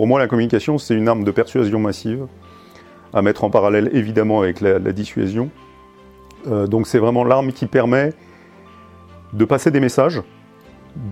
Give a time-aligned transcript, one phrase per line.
[0.00, 2.26] pour moi, la communication, c'est une arme de persuasion massive,
[3.12, 5.50] à mettre en parallèle évidemment avec la, dissuasion.
[6.46, 8.14] Euh, donc c'est vraiment l'arme qui permet
[9.34, 10.22] de passer des messages,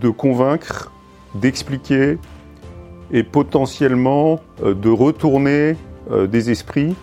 [0.01, 0.91] de convaincre,
[1.35, 2.17] d'expliquer
[3.13, 5.77] et potentiellement euh, de retourner
[6.11, 6.97] euh, des esprits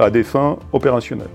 [0.00, 1.30] à des fins opérationnelles.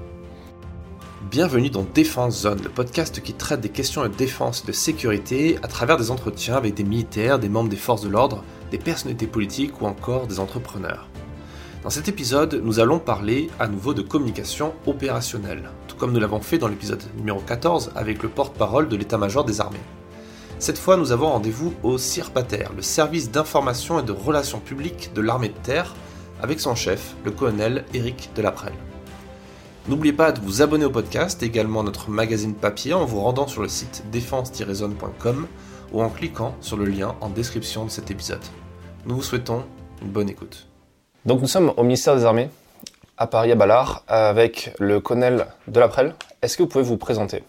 [1.32, 5.58] Bienvenue dans Défense Zone, le podcast qui traite des questions de défense et de sécurité
[5.64, 9.28] à travers des entretiens avec des militaires, des membres des forces de l'ordre, des personnalités
[9.28, 11.08] politiques ou encore des entrepreneurs.
[11.84, 16.42] Dans cet épisode, nous allons parler à nouveau de communication opérationnelle, tout comme nous l'avons
[16.42, 19.80] fait dans l'épisode numéro 14 avec le porte-parole de l'état-major des armées.
[20.60, 25.22] Cette fois, nous avons rendez-vous au CIRPATER, le service d'information et de relations publiques de
[25.22, 25.96] l'armée de terre,
[26.42, 28.74] avec son chef, le colonel Éric Delaprelle.
[29.88, 33.48] N'oubliez pas de vous abonner au podcast, également à notre magazine papier en vous rendant
[33.48, 35.48] sur le site défense-zone.com
[35.94, 38.44] ou en cliquant sur le lien en description de cet épisode.
[39.08, 39.64] Nous vous souhaitons
[40.02, 40.68] une bonne écoute.
[41.26, 42.50] Donc nous sommes au ministère des Armées,
[43.18, 46.14] à Paris à Ballard, avec le colonel Delaprelle.
[46.42, 47.42] Est-ce que vous pouvez vous présenter?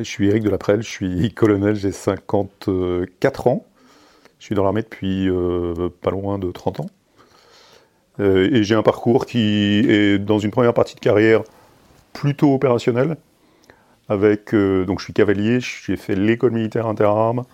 [0.00, 3.64] Je suis Eric Delaprelle, je suis colonel, j'ai 54 ans.
[4.40, 6.90] Je suis dans l'armée depuis euh, pas loin de 30 ans.
[8.18, 11.44] Euh, et j'ai un parcours qui est dans une première partie de carrière
[12.12, 13.18] plutôt opérationnel,
[14.08, 17.44] avec, euh, donc je suis cavalier, j'ai fait l'école militaire interarmes,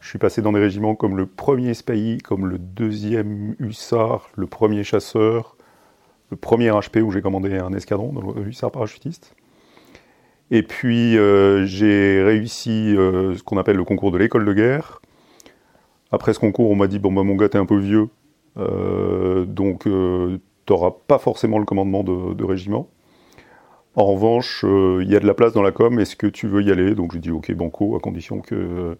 [0.00, 4.46] je suis passé dans des régiments comme le premier SPI, comme le deuxième hussard, le
[4.46, 5.56] premier chasseur,
[6.30, 9.34] le premier HP où j'ai commandé un escadron, le hussard parachutiste.
[10.50, 15.02] Et puis euh, j'ai réussi euh, ce qu'on appelle le concours de l'école de guerre.
[16.10, 18.08] Après ce concours, on m'a dit bon bah mon gars t'es un peu vieux,
[18.56, 19.86] donc
[20.68, 22.88] t'auras pas forcément le commandement de, régiment.
[23.96, 26.46] En revanche, euh, il y a de la place dans la com, est-ce que tu
[26.46, 26.94] veux y aller?
[26.94, 28.98] Donc j'ai dit ok banco, à condition que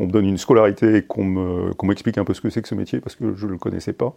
[0.00, 1.24] euh, on me donne une scolarité et qu'on
[1.82, 3.92] m'explique un peu ce que c'est que ce métier, parce que je ne le connaissais
[3.92, 4.14] pas.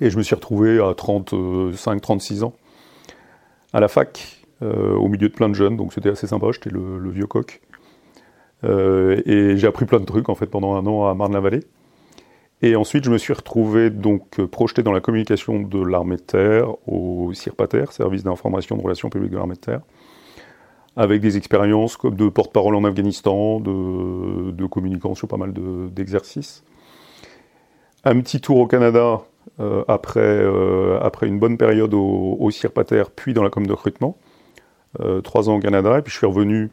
[0.00, 2.54] Et je me suis retrouvé à 35-36 ans,
[3.72, 6.70] à la fac, euh, au milieu de plein de jeunes, donc c'était assez sympa, j'étais
[6.70, 7.60] le, vieux coq.
[8.64, 11.60] et j'ai appris plein de trucs en fait pendant un an à Marne-la-Vallée.
[12.64, 16.22] Et ensuite, je me suis retrouvé donc euh, projeté dans la communication de l'armée de
[16.22, 19.80] terre au CIRPATER, Service d'information de relations publiques de l'armée de terre,
[20.96, 25.52] avec des expériences comme de porte-parole en Afghanistan, de, de communicant sur pas mal
[25.92, 26.64] d'exercices.
[28.04, 29.22] un petit tour au Canada
[29.60, 33.72] euh, après, euh, après une bonne période au, au CIRPATER, puis dans la com de
[33.72, 34.16] recrutement.
[35.24, 36.70] trois ans au Canada, et puis je suis revenu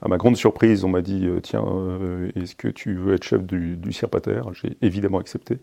[0.00, 3.24] à ma grande surprise, on m'a dit euh, Tiens, euh, est-ce que tu veux être
[3.24, 5.58] chef du, du CIRPATER J'ai évidemment accepté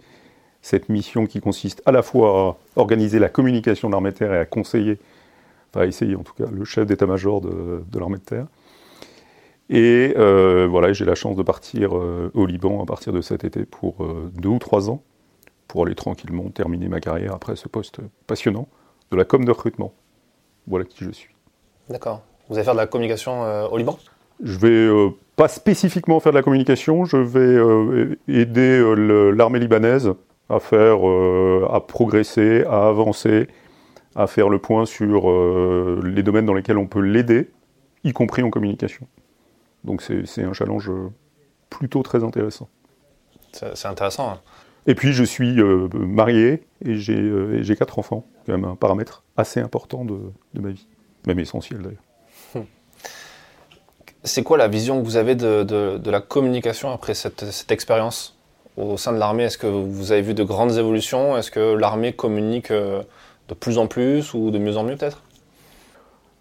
[0.61, 4.39] cette mission qui consiste à la fois à organiser la communication de l'armée terre et
[4.39, 4.97] à conseiller,
[5.75, 8.47] à essayer en tout cas, le chef d'état-major de, l'armée de terre.
[9.69, 13.65] Et euh, voilà, j'ai la chance de partir au Liban à partir de cet été
[13.65, 15.01] pour deux ou trois ans,
[15.67, 18.67] pour aller tranquillement terminer ma carrière après ce poste passionnant
[19.11, 19.93] de la com de recrutement.
[20.67, 21.33] Voilà qui je suis.
[21.89, 22.21] D'accord.
[22.49, 23.41] Vous allez faire de la communication
[23.71, 23.97] au Liban?
[24.43, 29.59] Je vais euh, pas spécifiquement faire de la communication, je vais euh, aider euh, l'armée
[29.59, 30.11] libanaise
[30.49, 30.97] à faire,
[31.73, 33.47] à progresser, à avancer,
[34.15, 35.29] à faire le point sur
[36.03, 37.51] les domaines dans lesquels on peut l'aider,
[38.03, 39.07] y compris en communication.
[39.83, 40.89] Donc c'est un challenge
[41.69, 42.69] plutôt très intéressant.
[43.51, 44.31] C'est intéressant.
[44.31, 44.39] Hein.
[44.87, 45.57] Et puis je suis
[45.93, 50.17] marié et j'ai quatre enfants, quand même un paramètre assez important de,
[50.53, 50.87] de ma vie,
[51.27, 52.05] même essentiel d'ailleurs.
[54.25, 58.35] C'est quoi la vision que vous avez de, la communication après cette, expérience
[58.75, 59.43] au sein de l'armée?
[59.43, 61.37] Est-ce que vous avez vu de grandes évolutions?
[61.37, 63.03] Est-ce que l'armée communique euh,
[63.49, 65.23] de plus en plus ou de mieux en mieux peut-être?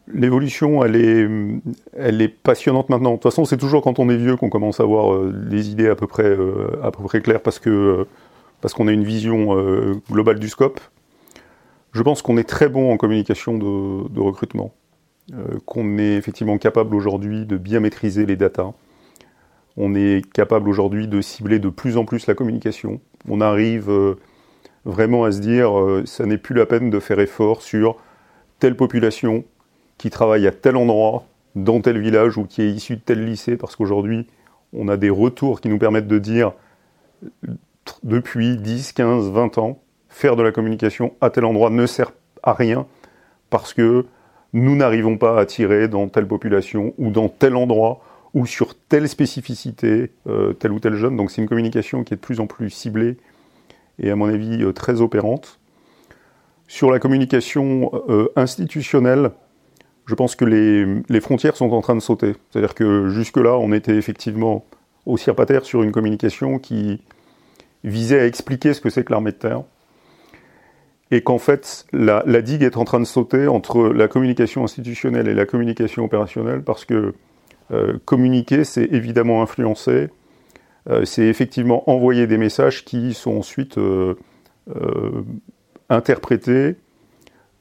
[0.06, 3.12] L'évolution, elle est, passionnante maintenant.
[3.12, 5.70] De toute façon, c'est toujours quand on est vieux qu'on commence à avoir euh, des
[5.70, 7.60] idées à peu près, euh, à peu près claires parce
[8.60, 9.54] parce qu'on a une vision
[10.10, 10.80] globale du scope.
[11.92, 14.72] Je pense qu'on est très bon en communication de recrutement.
[15.32, 18.72] Euh, qu'on est effectivement capable aujourd'hui de bien maîtriser les datas.
[19.78, 23.00] On est capable aujourd'hui de cibler de plus en plus la communication.
[23.26, 24.16] On arrive euh,
[24.84, 27.96] vraiment à se dire, euh, ça n'est plus la peine de faire effort sur
[28.58, 29.44] telle population
[29.98, 33.56] qui travaille à tel endroit, dans tel village ou qui est issue de tel lycée,
[33.56, 34.26] parce qu'aujourd'hui,
[34.72, 36.52] on a des retours qui nous permettent de dire,
[38.02, 39.78] depuis 10, 15, 20 ans,
[40.08, 42.86] faire de la communication à tel endroit ne sert à rien,
[43.50, 44.06] parce que
[44.52, 48.00] nous n'arrivons pas à tirer dans telle population ou dans tel endroit
[48.34, 51.16] ou sur telle spécificité euh, tel ou tel jeune.
[51.16, 53.16] Donc c'est une communication qui est de plus en plus ciblée
[53.98, 55.58] et à mon avis euh, très opérante.
[56.66, 59.30] Sur la communication euh, institutionnelle,
[60.06, 62.34] je pense que les, frontières sont en train de sauter.
[62.50, 64.64] C'est-à-dire que jusque-là, on était effectivement
[65.06, 67.00] au CIRPATER sur une communication qui,
[67.84, 69.62] visait à expliquer ce que c'est que l'armée de terre.
[71.10, 75.34] Et qu'en fait, la, digue est en train de sauter entre la communication institutionnelle et
[75.34, 77.14] la communication opérationnelle parce que
[77.70, 80.08] euh, communiquer, c'est évidemment influencer,
[81.04, 84.14] c'est effectivement envoyer des messages qui sont ensuite euh,
[85.88, 86.76] interprétés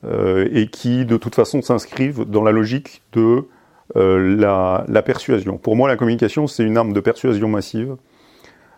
[0.06, 3.48] et qui, de toute façon, s'inscrivent dans la logique de
[3.96, 5.58] la, persuasion.
[5.58, 7.96] Pour moi, la communication, c'est une arme de persuasion massive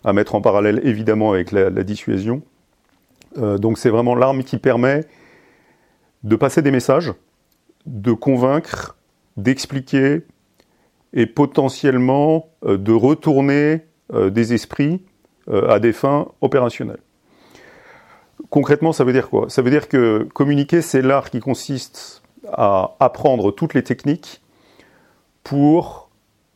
[0.06, 2.44] à mettre en parallèle évidemment avec la, dissuasion.
[3.38, 5.04] Euh, donc c'est vraiment l'arme qui permet
[6.24, 7.12] de passer des messages,
[7.88, 8.98] de convaincre,
[9.36, 10.22] d'expliquer
[11.14, 13.78] et potentiellement euh, de retourner euh,
[14.14, 15.02] des esprits
[15.48, 17.00] à des fins opérationnelles.
[18.50, 19.50] Concrètement, ça veut dire quoi?
[19.50, 22.22] Ça veut dire que communiquer, c'est l'art qui consiste
[22.52, 24.42] à apprendre toutes les techniques
[25.44, 26.10] pour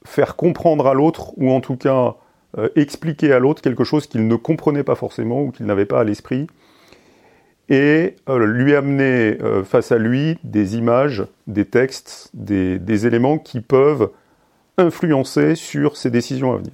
[0.06, 2.16] faire comprendre à l'autre, ou en tout cas
[2.58, 6.00] euh, expliquer à l'autre quelque chose qu'il ne comprenait pas forcément ou qu'il n'avait pas
[6.00, 6.48] à l'esprit,
[7.70, 13.62] et euh, lui amener euh, face à lui des images, des textes, des, éléments qui
[13.62, 14.10] peuvent
[14.78, 16.74] influencer sur ses décisions à venir.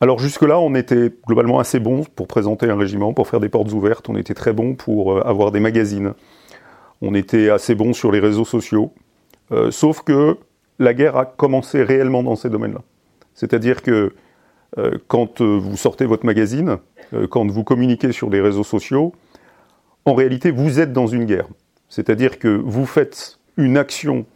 [0.00, 3.72] Alors jusque-là, on était globalement assez bon pour présenter un régiment, pour faire des portes
[3.72, 6.14] ouvertes, on était très bon pour avoir des magazines,
[7.02, 8.92] on était assez bon sur les réseaux sociaux,
[9.70, 10.36] sauf que
[10.78, 12.82] la guerre a commencé réellement dans ces domaines-là.
[13.34, 14.14] C'est-à-dire que
[14.76, 16.78] euh, quand euh, vous sortez votre magazine,
[17.14, 19.14] euh, quand vous communiquez sur les réseaux sociaux,
[20.04, 21.48] en réalité, vous êtes dans une guerre.
[21.88, 24.26] C'est-à-dire que vous faites une action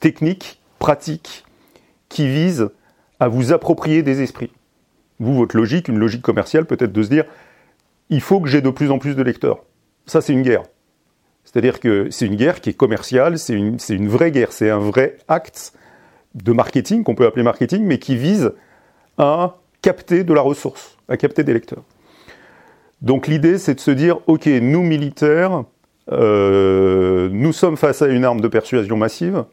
[0.00, 1.44] technique, pratique,
[2.08, 2.70] qui vise
[3.22, 4.50] à vous approprier des esprits.
[5.20, 7.24] Vous, votre logique, une logique commerciale, peut-être de se dire,
[8.10, 9.62] il faut que j'ai de plus en plus de lecteurs.
[10.06, 10.64] Ça, c'est une guerre.
[11.44, 14.80] C'est-à-dire que c'est une guerre qui est commerciale, c'est une, une, vraie guerre, c'est un
[14.80, 15.72] vrai acte
[16.34, 18.54] de marketing, qu'on peut appeler marketing, mais qui vise
[19.18, 21.84] à capter de la ressource, à capter des lecteurs.
[23.02, 25.62] Donc l'idée, c'est de se dire, OK, nous militaires,
[26.10, 29.44] euh, nous sommes face à une arme de persuasion massive.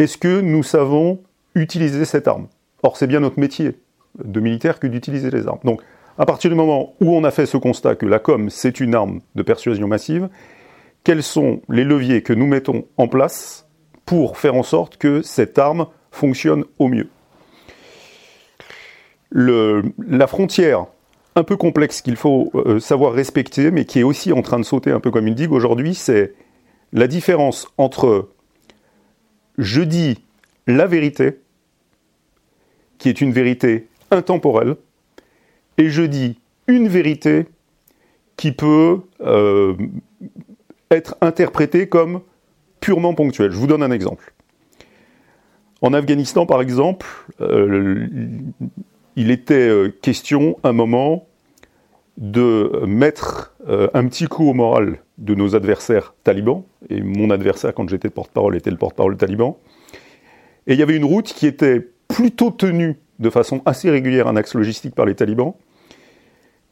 [0.00, 1.20] Est-ce que nous savons
[1.54, 2.48] utiliser cette arme?
[2.84, 3.78] Or, c'est bien notre métier
[4.22, 5.58] de militaire que d'utiliser les armes.
[5.64, 5.80] Donc,
[6.18, 8.94] à partir du moment où on a fait ce constat que la com, c'est une
[8.94, 10.28] arme de persuasion massive,
[11.02, 13.66] quels sont les leviers que nous mettons en place
[14.04, 17.08] pour faire en sorte que cette arme fonctionne au mieux?
[19.32, 20.84] La frontière
[21.36, 24.64] un peu complexe qu'il faut euh, savoir respecter, mais qui est aussi en train de
[24.64, 26.34] sauter un peu comme une digue aujourd'hui, c'est
[26.92, 28.28] la différence entre
[29.56, 30.22] je dis
[30.66, 31.40] la vérité,
[33.04, 34.76] qui est une vérité intemporelle,
[35.76, 37.44] et je dis une vérité
[38.38, 39.74] qui peut euh,
[40.90, 42.22] être interprété comme
[42.80, 43.50] purement ponctuel.
[43.50, 44.32] Je vous donne un exemple.
[45.82, 47.04] En Afghanistan, par exemple,
[47.42, 48.06] euh,
[49.16, 51.26] il était euh, question, un moment,
[52.16, 57.86] de mettre un petit coup au moral de nos adversaires talibans, et mon adversaire, quand
[57.86, 59.58] j'étais porte-parole, était le porte-parole taliban.
[60.66, 64.36] Et il y avait une route qui était plutôt tenue de façon assez régulière, un
[64.36, 65.54] axe logistique par les talibans,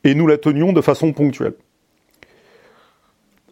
[0.05, 1.55] et nous la tenions de façon ponctuelle.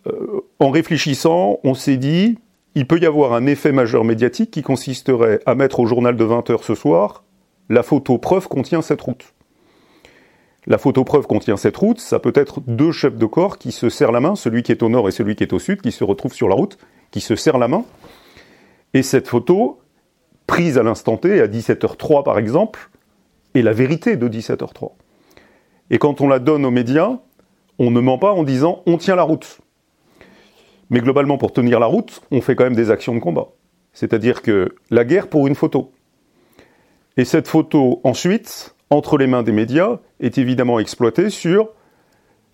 [0.07, 2.39] Euh, en réfléchissant, on s'est dit,
[2.75, 6.25] il peut y avoir un effet majeur médiatique qui consisterait à mettre au journal de
[6.25, 7.25] 20h ce soir,
[7.69, 9.33] la photo preuve contient cette route.
[10.67, 13.89] La photo preuve contient cette route, ça peut être deux chefs de corps qui se
[13.89, 15.91] serrent la main, celui qui est au nord et celui qui est au sud, qui
[15.91, 16.79] se retrouvent sur la route,
[17.11, 17.85] qui se serrent la main.
[18.93, 19.81] Et cette photo,
[20.51, 22.91] prise à l'instant T, à 17h03 par exemple,
[23.55, 24.91] est la vérité de 17h03.
[25.91, 27.19] Et quand on la donne aux médias,
[27.79, 29.61] on ne ment pas en disant on tient la route.
[30.91, 33.47] Mais globalement, pour tenir la route, on fait quand même des actions de combat.
[33.93, 35.93] C'est-à-dire que la guerre pour une photo.
[37.17, 41.69] Et cette photo, ensuite, entre les mains des médias, est évidemment exploitée sur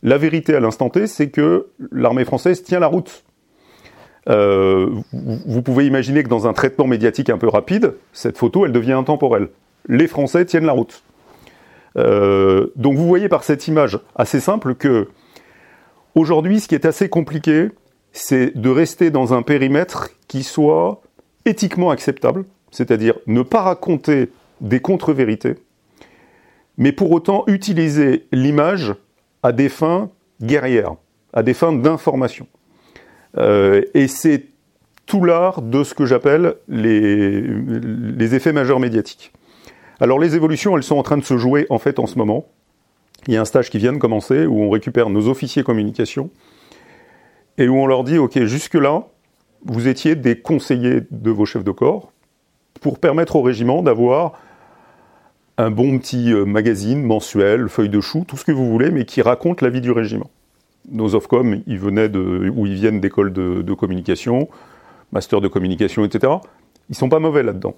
[0.02, 3.24] la vérité à l'instant T, c'est que l'armée française tient la route.
[4.28, 8.72] Euh, vous pouvez imaginer que dans un traitement médiatique un peu rapide, cette photo, elle
[8.72, 9.48] devient intemporelle.
[9.88, 11.02] Les Français tiennent la route.
[11.96, 15.08] Euh, donc vous voyez par cette image assez simple que
[16.14, 17.70] aujourd'hui, ce qui est assez compliqué,
[18.12, 21.00] c'est de rester dans un périmètre qui soit
[21.44, 24.30] éthiquement acceptable, c'est-à-dire ne pas raconter
[24.60, 25.54] des contre-vérités,
[26.76, 28.94] mais pour autant utiliser l'image
[29.42, 30.10] à des fins
[30.42, 30.94] guerrières,
[31.32, 32.46] à des fins d'information.
[33.38, 34.46] Euh, et c'est
[35.06, 39.32] tout l'art de ce que j'appelle les, effets majeurs médiatiques.
[40.00, 42.46] Alors les évolutions, elles sont en train de se jouer en fait en ce moment.
[43.26, 46.30] Il y a un stage qui vient de commencer où on récupère nos officiers communication
[47.58, 49.06] et où on leur dit, OK, jusque-là,
[49.64, 52.12] vous étiez des conseillers de vos chefs de corps
[52.80, 54.38] pour permettre au régiment d'avoir
[55.58, 59.06] un bon petit euh, magazine mensuel, feuille de chou, tout ce que vous voulez, mais
[59.06, 60.30] qui raconte la vie du régiment.
[60.90, 64.48] Nos Ofcom, ils venaient de, ou ils viennent d'écoles de, communication,
[65.12, 66.34] master de communication, etc.
[66.88, 67.74] Ils sont pas mauvais là-dedans.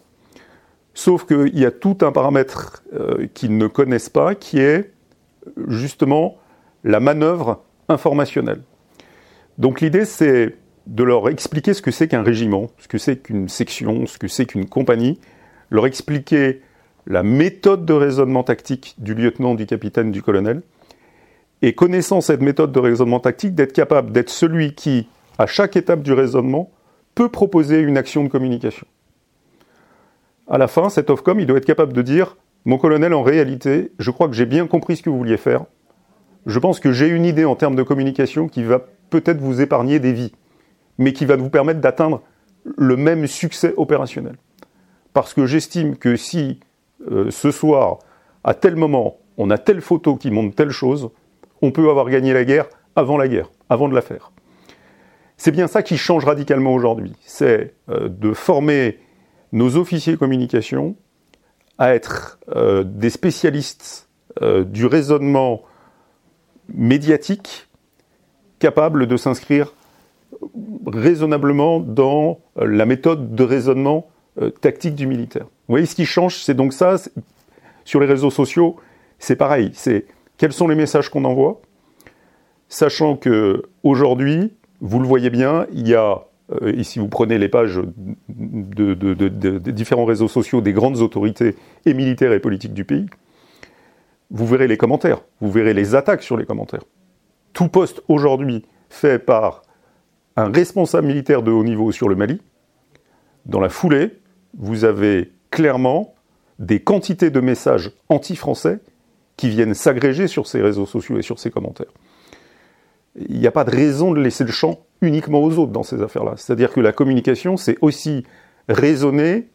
[0.95, 4.91] Sauf qu'il y a tout un paramètre euh, qu'ils ne connaissent pas, qui est
[5.69, 6.37] justement
[6.85, 8.63] la manœuvre informationnelle.
[9.59, 13.49] Donc l'idée, c'est de leur expliquer ce que c'est qu'un régiment, ce que c'est qu'une
[13.49, 15.21] section, ce que c'est qu'une compagnie,
[15.71, 16.63] leur expliquer
[17.07, 20.63] la méthode de raisonnement tactique du lieutenant, du capitaine, du colonel,
[21.63, 26.03] et connaissant cette méthode de raisonnement tactique, d'être capable d'être celui qui, à chaque étape
[26.03, 26.71] du raisonnement,
[27.15, 28.87] peut proposer une action de communication.
[30.49, 33.93] À la fin, cet Ofcom, il doit être capable de dire Mon colonel, en réalité,
[33.99, 35.65] je crois que j'ai bien compris ce que vous vouliez faire.
[36.47, 39.99] Je pense que j'ai une idée en termes de communication qui va peut-être vous épargner
[39.99, 40.33] des vies,
[40.97, 42.23] mais qui va vous permettre d'atteindre
[42.77, 44.37] le même succès opérationnel.
[45.13, 46.61] Parce que j'estime que si
[47.11, 47.99] euh, ce soir,
[48.45, 51.11] à tel moment, on a telle photo qui montre telle chose,
[51.63, 54.33] on peut avoir gagné la guerre avant la guerre, avant de la faire.
[55.37, 57.13] C'est bien ça qui change radicalement aujourd'hui.
[57.21, 58.99] C'est euh, de former
[59.53, 60.97] nos officiers communication
[61.79, 64.07] à être euh, des spécialistes
[64.41, 65.63] du raisonnement
[66.73, 67.67] médiatique
[68.61, 69.75] capables de s'inscrire
[70.87, 74.07] raisonnablement dans la méthode de raisonnement
[74.61, 75.47] tactique du militaire.
[75.69, 76.97] Vous voyez, ce qui change, c'est donc ça.
[77.85, 78.77] Sur les réseaux sociaux,
[79.19, 79.73] c'est pareil.
[80.39, 81.61] Quels sont les messages qu'on envoie,
[82.69, 86.25] sachant que aujourd'hui, vous le voyez bien, il y a
[86.63, 87.81] euh, et si vous prenez les pages
[88.29, 93.07] de, différents réseaux sociaux des grandes autorités et militaires et politiques du pays,
[94.31, 96.85] vous verrez les commentaires, vous verrez les attaques sur les commentaires.
[97.53, 99.63] Tout poste aujourd'hui fait par
[100.37, 102.41] un responsable militaire de haut niveau sur le Mali,
[103.47, 104.21] dans la foulée,
[104.57, 106.15] vous avez clairement
[106.59, 108.81] des quantités de messages anti-français
[109.39, 111.93] qui viennent s'agréger sur ces réseaux sociaux et sur ces commentaires.
[113.17, 116.03] Il n'y a pas de raison de laisser le champ uniquement aux autres dans ces
[116.03, 116.35] affaires-là.
[116.37, 118.25] C'est-à-dire que la communication, c'est aussi
[118.69, 119.49] raisonner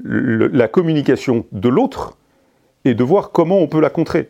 [0.00, 2.16] la communication de l'autre
[2.84, 4.28] et de voir comment on peut la contrer.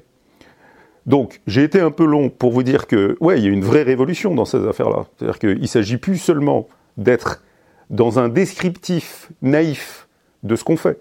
[1.05, 3.65] Donc, j'ai été un peu long pour vous dire que, ouais, il y a une
[3.65, 5.07] vraie révolution dans ces affaires-là.
[5.17, 7.45] C'est-à-dire qu'il ne s'agit plus seulement d'être
[7.91, 10.09] dans un descriptif naïf
[10.43, 11.01] de ce qu'on fait.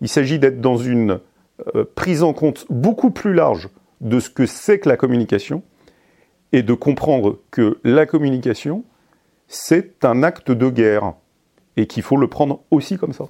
[0.00, 1.20] Il s'agit d'être dans une
[1.74, 3.68] euh, prise en compte beaucoup plus large
[4.00, 5.62] de ce que c'est que la communication
[6.52, 8.84] et de comprendre que la communication,
[9.48, 11.14] c'est un acte de guerre
[11.76, 13.26] et qu'il faut le prendre aussi comme ça.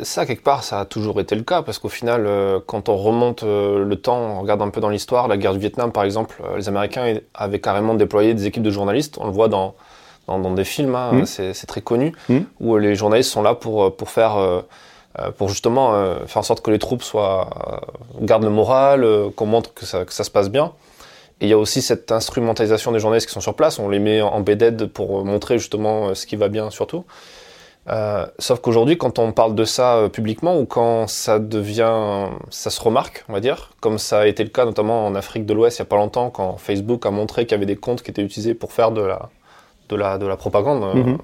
[0.00, 2.96] Ça, quelque part, ça a toujours été le cas, parce qu'au final, euh, quand on
[2.96, 6.04] remonte euh, le temps, on regarde un peu dans l'histoire, la guerre du Vietnam, par
[6.04, 9.74] exemple, les Américains avaient carrément déployé des équipes de journalistes, on le voit dans,
[10.28, 11.26] dans, des films, hein, mmh.
[11.26, 12.38] c'est très connu, mmh.
[12.60, 14.64] où les journalistes sont là pour, pour faire,
[15.36, 17.80] pour justement faire en sorte que les troupes soient,
[18.20, 19.06] gardent le moral,
[19.36, 20.72] qu'on montre que ça, que ça se passe bien.
[21.40, 23.98] Et il y a aussi cette instrumentalisation des journalistes qui sont sur place, on les
[23.98, 27.04] met en BD pour montrer justement ce qui va bien surtout.
[27.88, 32.80] Euh, sauf qu'aujourd'hui, quand on parle de ça publiquement ou quand ça devient, ça se
[32.80, 35.78] remarque, on va dire, comme ça a été le cas notamment en Afrique de l'Ouest
[35.78, 38.10] il y a pas longtemps, quand Facebook a montré qu'il y avait des comptes qui
[38.10, 39.28] étaient utilisés pour faire de la,
[39.90, 41.18] de la, de la propagande, euh, mhm.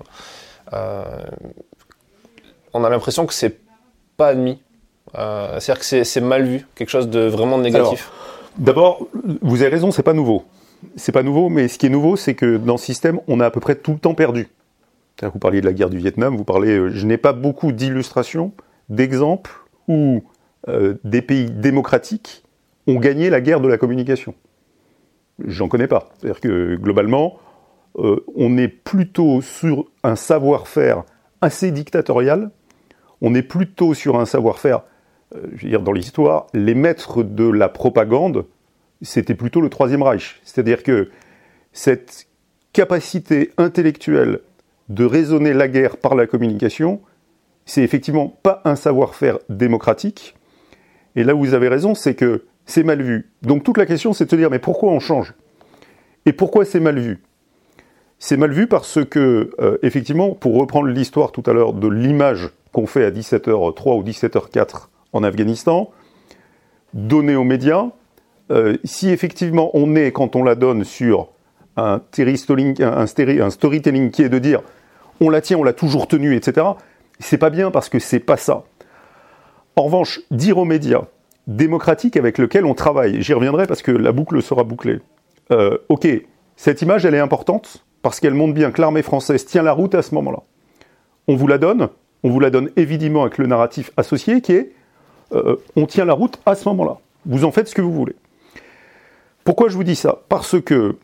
[0.75, 1.05] euh,
[2.75, 3.59] on a l'impression que c'est
[4.21, 4.59] pas admis.
[5.19, 8.11] Euh, c'est-à-dire que c'est mal vu, quelque chose de vraiment négatif.
[8.59, 9.09] D'abord,
[9.43, 10.45] vous avez raison, c'est pas nouveau.
[10.97, 13.47] C'est pas nouveau, mais ce qui est nouveau, c'est que dans ce système, on a
[13.47, 14.49] à peu près tout le temps perdu.
[15.23, 16.91] Vous parliez de la guerre du Vietnam, vous parlez.
[16.91, 18.53] je n'ai pas beaucoup d'illustrations,
[18.89, 19.53] d'exemples
[19.89, 20.23] où
[21.05, 22.45] des pays démocratiques
[22.87, 24.35] ont gagné la guerre de la communication.
[25.47, 26.11] J'en connais pas.
[26.19, 27.39] C'est-à-dire que globalement,
[27.99, 31.05] euh, on est plutôt sur un savoir-faire
[31.41, 32.51] assez dictatorial,
[33.21, 34.83] on est plutôt sur un savoir-faire,
[35.35, 38.47] euh, je veux dire, dans l'histoire, les maîtres de la propagande,
[39.03, 40.41] c'était plutôt le Troisième Reich.
[40.45, 41.11] C'est-à-dire que
[41.73, 42.27] cette
[42.73, 44.41] capacité intellectuelle
[44.89, 47.01] de raisonner la guerre par la communication,
[47.65, 50.37] c'est effectivement pas un savoir-faire démocratique.
[51.17, 53.31] Et là où vous avez raison, c'est que c'est mal vu.
[53.43, 55.35] Donc toute la question, c'est de se dire, mais pourquoi on change?
[56.27, 57.23] Et pourquoi c'est mal vu?
[58.21, 62.51] C'est mal vu parce que, euh, effectivement, pour reprendre l'histoire tout à l'heure de l'image
[62.73, 65.91] qu'on fait à 17h03 ou 17h04 en Afghanistan,
[66.93, 67.87] donnée aux médias,
[68.51, 71.29] euh, si effectivement on est, quand on la donne sur
[71.77, 73.07] un, un,
[73.51, 74.61] storytelling qui est de dire
[75.21, 76.67] on la tient, on l'a toujours tenue, etc.,
[77.21, 78.65] c'est pas bien parce que c'est pas ça.
[79.77, 81.05] En revanche, dire aux médias
[81.47, 85.01] démocratiques avec lesquels on travaille, j'y reviendrai parce que la boucle sera bouclée.
[85.53, 86.07] Euh, ok,
[86.57, 89.95] cette image, elle est importante, parce qu'elle montre bien que l'armée française tient la route
[89.95, 90.41] à ce moment-là.
[91.29, 91.89] On vous la donne,
[92.23, 94.73] on vous la donne évidemment avec le narratif associé qui est
[95.77, 96.99] on tient la route à ce moment-là.
[97.25, 98.17] Vous en faites ce que vous voulez.
[99.45, 100.23] Pourquoi je vous dis ça?
[100.29, 100.97] Parce que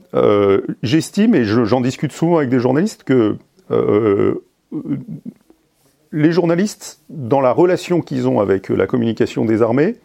[0.83, 3.37] j'estime, et j'en discute souvent avec des journalistes, que
[6.13, 9.97] les journalistes, dans la relation qu'ils ont avec la communication des armées,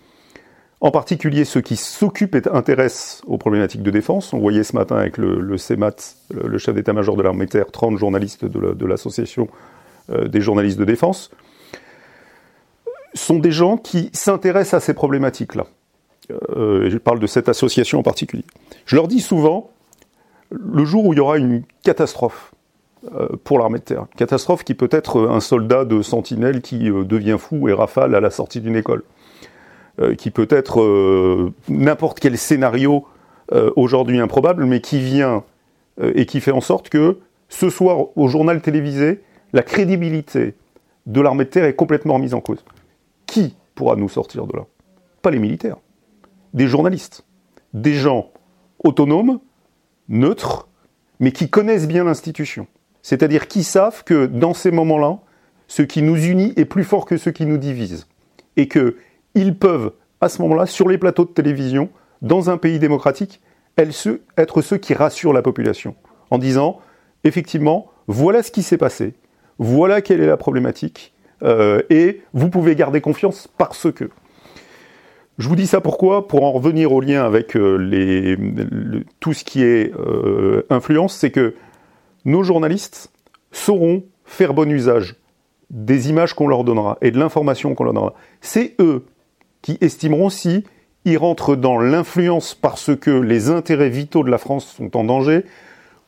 [0.81, 4.33] en particulier ceux qui s'occupent et intéressent aux problématiques de défense.
[4.33, 5.95] On voyait ce matin avec le, CEMAT,
[6.33, 9.47] le chef d'état-major de l'armée terre, 30 journalistes de l'association
[10.09, 11.29] euh, des journalistes de défense,
[13.13, 15.65] sont des gens qui s'intéressent à ces problématiques-là.
[16.55, 18.45] Euh, je parle de cette association en particulier.
[18.85, 19.69] Je leur dis souvent,
[20.49, 22.53] le jour où il y aura une catastrophe
[23.13, 27.37] euh, pour l'armée de terre, catastrophe qui peut être un soldat de sentinelle qui devient
[27.37, 29.03] fou et rafale à la sortie d'une école,
[30.17, 33.05] qui peut être euh, n'importe quel scénario
[33.51, 35.43] euh, aujourd'hui improbable, mais qui vient
[36.01, 37.19] et qui fait en sorte que
[37.49, 39.21] ce soir, au journal télévisé,
[39.53, 40.55] la crédibilité
[41.05, 42.63] de l'armée de terre est complètement remise en cause.
[43.27, 44.65] Qui pourra nous sortir de là?
[45.21, 45.77] Pas les militaires,
[46.53, 47.25] des journalistes,
[47.73, 48.31] des gens
[48.83, 49.39] autonomes,
[50.07, 50.67] neutres,
[51.19, 52.67] mais qui connaissent bien l'institution.
[53.01, 55.19] C'est-à-dire qui savent que dans ces moments-là,
[55.67, 58.07] ce qui nous unit est plus fort que ce qui nous divise.
[58.57, 58.97] Et que
[59.35, 61.89] ils peuvent, à ce moment-là, sur les plateaux de télévision,
[62.21, 63.41] dans un pays démocratique,
[63.77, 65.95] être ceux qui rassurent la population,
[66.29, 66.79] en disant,
[67.23, 69.13] effectivement, voilà ce qui s'est passé,
[69.57, 74.09] voilà quelle est la problématique, euh, et vous pouvez garder confiance parce que.
[75.37, 76.27] Je vous dis ça pourquoi?
[76.27, 81.55] Pour en revenir au lien avec euh, tout ce qui est euh, influence, c'est que
[82.25, 83.11] nos journalistes
[83.51, 85.15] sauront faire bon usage
[85.71, 88.13] des images qu'on leur donnera et de l'information qu'on leur donnera.
[88.41, 89.05] C'est eux
[89.61, 90.63] qui estimeront si
[91.05, 95.45] ils rentrent dans l'influence parce que les intérêts vitaux de la France sont en danger,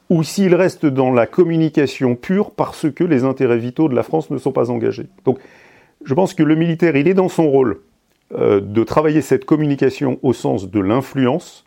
[0.09, 4.29] ou s'ils restent dans la communication pure parce que les intérêts vitaux de la France
[4.29, 5.07] ne sont pas engagés.
[5.25, 5.39] Donc
[6.05, 7.81] je pense que le militaire, il est dans son rôle
[8.35, 11.65] euh, de travailler cette communication au sens de l'influence,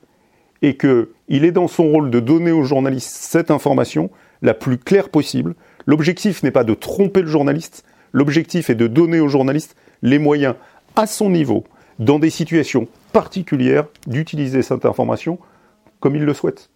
[0.62, 4.10] et qu'il est dans son rôle de donner aux journalistes cette information
[4.42, 5.54] la plus claire possible.
[5.86, 10.54] L'objectif n'est pas de tromper le journaliste, l'objectif est de donner aux journalistes les moyens
[10.96, 11.64] à son niveau
[11.98, 15.38] dans des situations particulières, d'utiliser cette information
[16.00, 16.70] comme il le souhaite.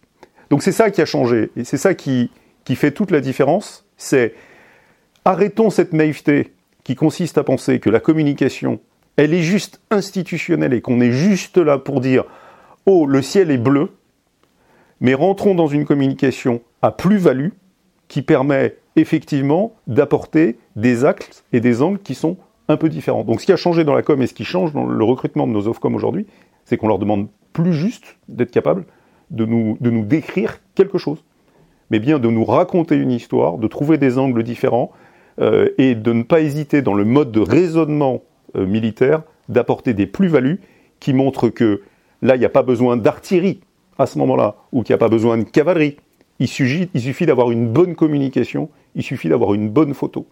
[0.48, 2.30] Donc c'est ça qui a changé, et c'est ça qui,
[2.64, 4.34] qui fait toute la différence, c'est
[5.24, 6.52] arrêtons cette naïveté
[6.84, 8.80] qui consiste à penser que la communication,
[9.16, 12.24] elle est juste institutionnelle et qu'on est juste là pour dire
[12.86, 13.90] Oh, le ciel est bleu,
[15.00, 17.50] mais rentrons dans une communication à plus-value
[18.08, 22.36] qui permet effectivement d'apporter des actes et des angles qui sont
[22.70, 23.24] un peu différent.
[23.24, 25.46] Donc ce qui a changé dans la com et ce qui change dans le recrutement
[25.46, 26.26] de nos Ofcom aujourd'hui,
[26.64, 28.84] c'est qu'on leur demande plus juste d'être capable
[29.30, 31.24] de nous, décrire quelque chose,
[31.90, 34.90] mais bien de nous raconter une histoire, de trouver des angles différents
[35.40, 38.22] euh, et de ne pas hésiter dans le mode de raisonnement
[38.56, 40.60] euh, militaire d'apporter des plus-values
[40.98, 41.82] qui montrent que
[42.22, 43.60] là, il n'y a pas besoin d'artillerie
[43.98, 45.96] à ce moment-là, ou qu'il n'y a pas besoin de cavalerie.
[46.38, 50.26] Il suffit d'avoir une bonne communication, il suffit d'avoir une bonne photo.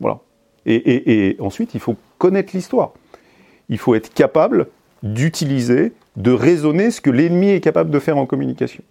[0.00, 0.20] Voilà.
[0.66, 2.92] Et, ensuite, il faut connaître l'histoire.
[3.68, 4.68] Il faut être capable
[5.02, 8.82] d'utiliser, de raisonner ce que l'ennemi est capable de faire en communication.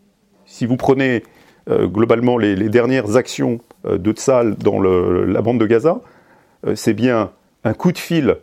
[0.45, 1.23] Si vous prenez
[1.69, 6.01] euh, globalement les, dernières actions euh, de Tsal dans la bande de Gaza,
[6.67, 7.31] euh, c'est bien
[7.63, 8.37] un coup de fil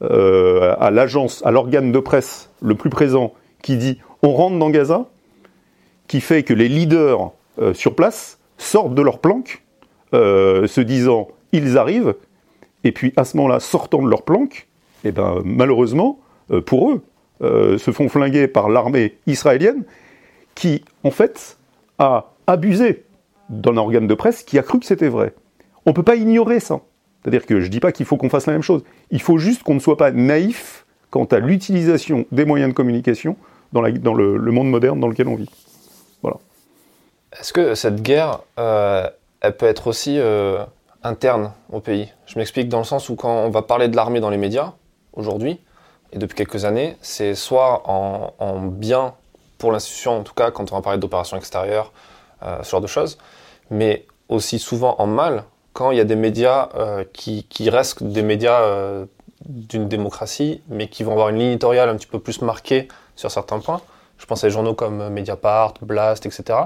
[0.00, 5.06] à l'agence, à l'organe de presse le plus présent qui dit on rentre dans Gaza,
[6.06, 7.32] qui fait que les leaders
[7.72, 9.64] sur place sortent de leur planque,
[10.12, 12.14] se disant ils arrivent,
[12.84, 14.68] et puis à ce moment-là, sortant de leur planque,
[15.04, 16.18] et eh ben, malheureusement,
[16.50, 17.02] euh, pour eux,
[17.42, 19.84] euh, se font flinguer par l'armée israélienne,
[20.54, 21.56] qui, en fait,
[21.98, 23.04] a abusé
[23.48, 25.34] d'un organe de presse qui a cru que c'était vrai.
[25.86, 26.80] On ne peut pas ignorer ça.
[27.22, 28.82] C'est-à-dire que je ne dis pas qu'il faut qu'on fasse la même chose.
[29.10, 33.36] Il faut juste qu'on ne soit pas naïf quant à l'utilisation des moyens de communication
[33.72, 35.50] dans, le, monde moderne dans lequel on vit.
[36.22, 36.38] Voilà.
[37.38, 39.08] Est-ce que cette guerre, euh,
[39.40, 40.18] elle peut être aussi
[41.08, 42.12] interne au pays.
[42.26, 44.74] Je m'explique dans le sens où quand on va parler de l'armée dans les médias,
[45.14, 45.60] aujourd'hui,
[46.12, 49.14] et depuis quelques années, c'est soit en, bien
[49.58, 51.92] pour l'institution, en tout cas quand on va parler d'opérations extérieures,
[52.42, 53.18] euh, ce genre de choses,
[53.70, 58.22] mais aussi souvent en mal quand il y a des médias euh, qui, restent des
[58.22, 59.06] médias euh,
[59.46, 63.30] d'une démocratie, mais qui vont avoir une ligne éditoriale un petit peu plus marquée sur
[63.30, 63.80] certains points.
[64.18, 66.58] Je pense à des journaux comme Mediapart, Blast, etc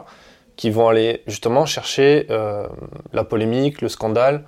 [0.57, 2.67] qui vont aller justement chercher euh,
[3.13, 4.45] la polémique, le scandale.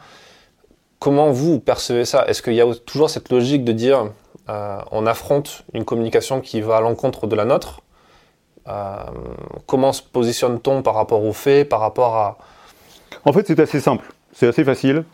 [0.99, 2.25] Comment vous percevez ça?
[2.27, 4.11] Est-ce qu'il y a toujours cette logique de dire
[4.49, 7.83] euh, on affronte une communication qui va à l'encontre de la nôtre?
[8.69, 8.97] Euh,
[9.67, 12.39] Comment se positionne-t-on par rapport aux faits, par rapport à...
[13.25, 15.05] En fait, c'est assez simple, c'est assez facile.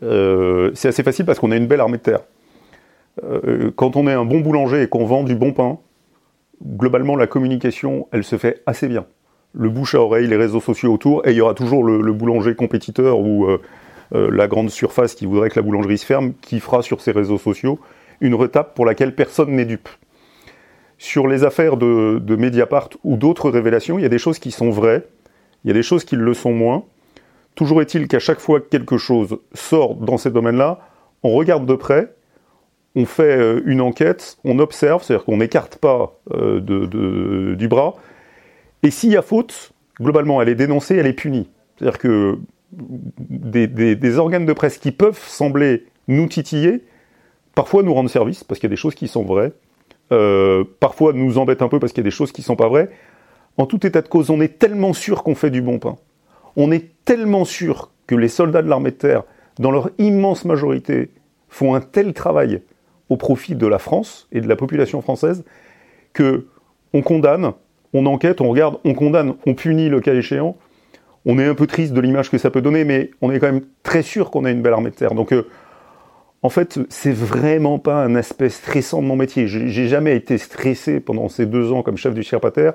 [0.00, 2.20] c'est assez facile parce qu'on a une belle armée de terre.
[3.76, 5.78] Quand on est un bon boulanger et qu'on vend du bon pain,
[6.64, 9.04] globalement, la communication, elle se fait assez bien.
[9.52, 12.54] Le bouche à oreille, les réseaux sociaux autour, et il y aura toujours le, boulanger
[12.54, 13.60] compétiteur ou euh,
[14.14, 17.10] euh, la grande surface qui voudrait que la boulangerie se ferme, qui fera sur ses
[17.10, 17.80] réseaux sociaux
[18.20, 19.88] une retape pour laquelle personne n'est dupe.
[20.98, 24.70] Sur les affaires de, Mediapart ou d'autres révélations, il y a des choses qui sont
[24.70, 25.06] vraies,
[25.64, 26.84] il y a des choses qui le sont moins.
[27.54, 30.80] Toujours est-il qu'à chaque fois que quelque chose sort dans ces domaines-là,
[31.22, 32.14] on regarde de près,
[32.94, 37.94] on fait euh, une enquête, on observe, c'est-à-dire qu'on n'écarte pas du bras,
[38.82, 41.48] et s'il y a faute, globalement, elle est dénoncée, elle est punie.
[41.76, 42.38] C'est-à-dire que
[42.72, 46.84] des, organes de presse qui peuvent sembler nous titiller,
[47.54, 49.52] parfois nous rendent service, parce qu'il y a des choses qui sont vraies,
[50.12, 52.56] euh, parfois nous embêtent un peu parce qu'il y a des choses qui ne sont
[52.56, 52.90] pas vraies.
[53.58, 55.96] En tout état de cause, on est tellement sûr qu'on fait du bon pain.
[56.56, 59.24] On est tellement sûr que les soldats de l'armée de terre,
[59.58, 61.10] dans leur immense majorité,
[61.48, 62.62] font un tel travail
[63.08, 65.44] au profit de la France et de la population française
[66.12, 66.46] que
[66.92, 67.52] on condamne,
[67.92, 70.56] on enquête, on regarde, on condamne, on punit le cas échéant.
[71.26, 73.52] On est un peu triste de l'image que ça peut donner, mais on est quand
[73.52, 75.14] même très sûr qu'on a une belle armée de terre.
[75.14, 75.46] Donc, euh,
[76.42, 79.46] en fait, c'est vraiment pas un aspect stressant de mon métier.
[79.46, 82.70] J'ai jamais été stressé pendant ces deux ans comme chef du Sherpater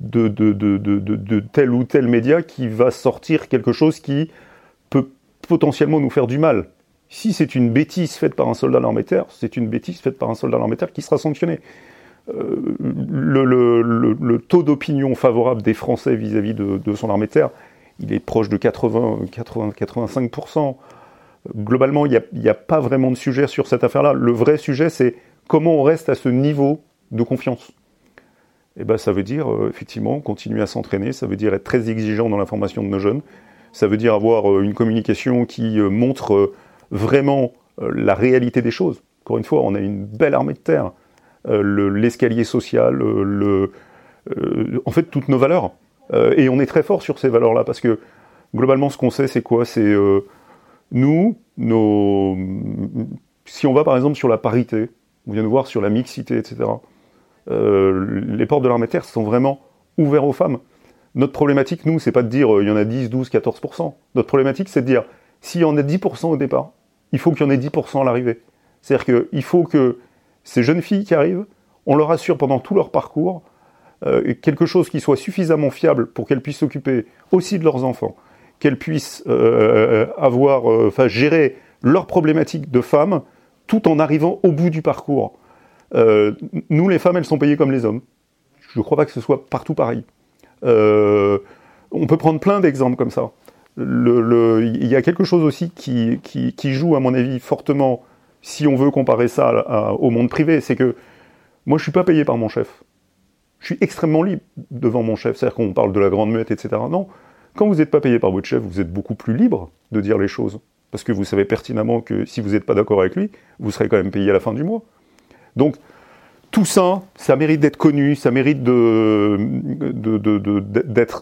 [0.00, 4.30] de, de, de, tel ou tel média qui va sortir quelque chose qui
[4.88, 5.08] peut
[5.46, 6.68] potentiellement nous faire du mal.
[7.10, 10.30] Si c'est une bêtise faite par un soldat de terre, c'est une bêtise faite par
[10.30, 11.60] un soldat de terre qui sera sanctionné.
[12.30, 17.50] Euh, le, taux d'opinion favorable des Français vis-à-vis de, son armée de terre,
[18.00, 20.76] il est proche de 80, 80 85%.
[21.54, 24.14] Globalement, il n'y a, pas vraiment de sujet sur cette affaire-là.
[24.14, 25.14] Le vrai sujet, c'est
[25.48, 27.72] comment on reste à ce niveau de confiance.
[28.76, 31.62] Et eh ben, ça veut dire, euh, effectivement, continuer à s'entraîner, ça veut dire être
[31.62, 33.20] très exigeant dans la formation de nos jeunes,
[33.72, 36.52] ça veut dire avoir euh, une communication qui montre
[36.90, 39.02] vraiment la réalité des choses.
[39.24, 40.92] Encore une fois, on a une belle armée de terre.
[41.46, 45.72] Euh, l'escalier social, euh, le, en fait, toutes nos valeurs.
[46.12, 47.98] et on est très fort sur ces valeurs-là parce que
[48.54, 49.66] globalement, ce qu'on sait, c'est quoi?
[49.66, 49.94] C'est
[50.92, 52.36] nous, nos,
[53.44, 54.88] si on va par exemple sur la parité,
[55.26, 56.64] on vient de voir sur la mixité, etc.
[57.50, 59.60] les portes de l'armée terre sont vraiment
[59.98, 60.58] ouverts aux femmes.
[61.14, 63.92] Notre problématique, nous, c'est pas de dire il y en a 10, 12, 14%.
[64.14, 65.04] Notre problématique, c'est de dire
[65.42, 66.70] s'il y en a 10% au départ,
[67.12, 68.40] il faut qu'il y en ait 10% à l'arrivée.
[68.80, 69.98] C'est-à-dire qu'il faut que
[70.44, 71.46] ces jeunes filles qui arrivent,
[71.86, 73.42] on leur assure pendant tout leur parcours
[74.06, 78.16] euh, quelque chose qui soit suffisamment fiable pour qu'elles puissent s'occuper aussi de leurs enfants,
[78.58, 83.22] qu'elles puissent euh, avoir, euh, enfin, gérer leurs problématiques de femmes
[83.66, 85.38] tout en arrivant au bout du parcours.
[85.94, 88.02] nous, les femmes, elles sont payées comme les hommes.
[88.72, 90.04] Je ne crois pas que ce soit partout pareil.
[90.62, 93.30] on peut prendre plein d'exemples comme ça
[93.76, 98.02] il y a quelque chose aussi qui, joue, à mon avis, fortement,
[98.44, 100.94] si on veut comparer ça au monde privé, c'est que
[101.64, 102.84] moi, je suis pas payé par mon chef.
[103.60, 105.38] Je suis extrêmement libre devant mon chef.
[105.38, 106.76] C'est-à-dire qu'on parle de la grande muette, etc.
[106.90, 107.08] Non.
[107.56, 110.18] Quand vous n'êtes pas payé par votre chef, vous êtes beaucoup plus libre de dire
[110.18, 110.60] les choses.
[110.90, 113.30] Parce que vous savez pertinemment que si vous n'êtes pas d'accord avec lui,
[113.60, 114.82] vous serez quand même payé à la fin du mois.
[115.56, 115.76] Donc,
[116.50, 118.76] tout ça, ça mérite d'être connu, ça mérite d'être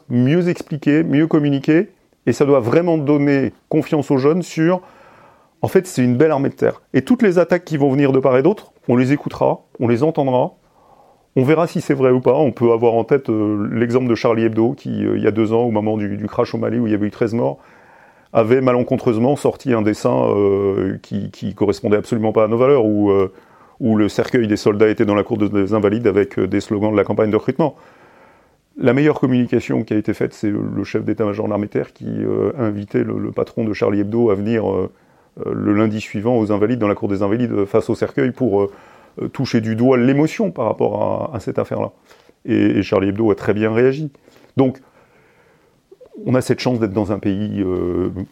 [0.09, 1.91] mieux expliqué, mieux communiqué,
[2.27, 4.83] et ça doit vraiment donner confiance aux jeunes sur,
[5.63, 6.83] en fait, c'est une belle armée de terre.
[6.93, 9.87] Et toutes les attaques qui vont venir de part et d'autre, on les écoutera, on
[9.87, 10.57] les entendra,
[11.37, 12.35] on verra si c'est vrai ou pas.
[12.35, 15.31] On peut avoir en tête euh, l'exemple de Charlie Hebdo, qui, euh, il y a
[15.31, 17.59] deux ans, au moment du, crash au Mali, où il y avait eu 13 morts,
[18.33, 23.11] avait malencontreusement sorti un dessin euh, qui, qui correspondait absolument pas à nos valeurs, où,
[23.97, 27.05] le cercueil des soldats était dans la cour des Invalides avec des slogans de la
[27.05, 27.77] campagne de recrutement.
[28.79, 32.07] La meilleure communication qui a été faite, c'est le chef d'état-major de l'armée terre qui
[32.07, 34.65] a invité le, patron de Charlie Hebdo à venir
[35.45, 38.71] le lundi suivant aux Invalides, dans la cour des Invalides, face au cercueil, pour
[39.33, 41.93] toucher du doigt l'émotion par rapport à, cette affaire-là.
[42.45, 44.11] Et, Charlie Hebdo a très bien réagi.
[44.57, 44.81] Donc,
[46.27, 47.65] on a cette chance d'être dans un pays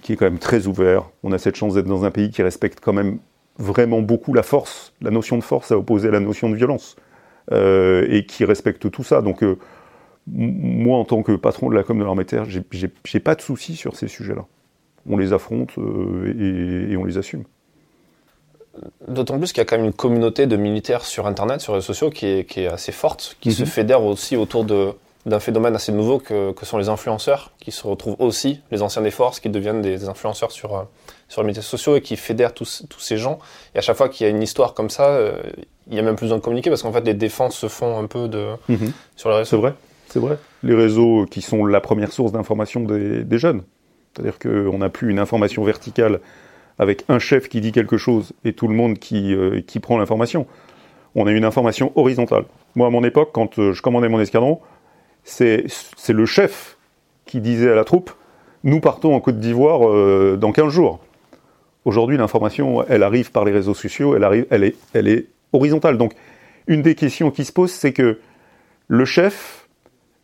[0.02, 1.10] qui est quand même très ouvert.
[1.22, 3.18] On a cette chance d'être dans un pays qui respecte quand même
[3.58, 6.96] vraiment beaucoup la force, la notion de force à opposer à la notion de violence,
[7.50, 9.22] et qui respecte tout ça.
[9.22, 9.42] Donc,
[10.26, 13.76] moi, en tant que patron de la com de l'armée terre, j'ai pas de soucis
[13.76, 14.44] sur ces sujets-là.
[15.10, 17.44] On les affronte euh, et, on les assume.
[19.08, 21.78] D'autant plus qu'il y a quand même une communauté de militaires sur Internet, sur les
[21.78, 23.68] réseaux sociaux, qui est, assez forte, qui se mhm.
[23.68, 28.60] fédère aussi autour d'un phénomène assez nouveau que, sont les influenceurs, qui se retrouvent aussi,
[28.70, 30.82] les anciens des forces, qui deviennent des, influenceurs sur, euh,
[31.28, 33.40] sur les médias sociaux et qui fédèrent tous, ces gens.
[33.74, 35.42] Et à chaque fois qu'il y a une histoire comme ça, euh,
[35.88, 37.98] il y a même plus besoin de communiquer parce qu'en fait, les défenses se font
[37.98, 38.92] un peu de, mhm.
[39.16, 39.50] sur les réseaux.
[39.50, 39.74] C'est vrai.
[40.10, 40.38] C'est vrai.
[40.64, 43.62] Les réseaux qui sont la première source d'information des, jeunes.
[44.12, 46.20] C'est-à-dire qu'on n'a plus une information verticale
[46.78, 49.98] avec un chef qui dit quelque chose et tout le monde qui, euh, qui prend
[49.98, 50.46] l'information.
[51.14, 52.44] On a une information horizontale.
[52.74, 54.60] Moi, à mon époque, quand euh, je commandais mon escadron,
[55.22, 55.66] c'est
[56.08, 56.78] le chef
[57.26, 58.10] qui disait à la troupe
[58.64, 61.00] Nous partons en Côte d'Ivoire euh, dans 15 jours.
[61.84, 65.98] Aujourd'hui, l'information, elle arrive par les réseaux sociaux, elle, arrive, elle, est, elle est horizontale.
[65.98, 66.14] Donc,
[66.66, 68.20] une des questions qui se pose, c'est que
[68.88, 69.68] le chef,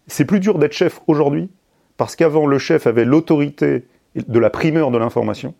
[0.06, 1.50] c'est plus dur d'être chef aujourd'hui,
[1.96, 5.54] parce qu'avant, le chef avait l'autorité de la primeur de l'information.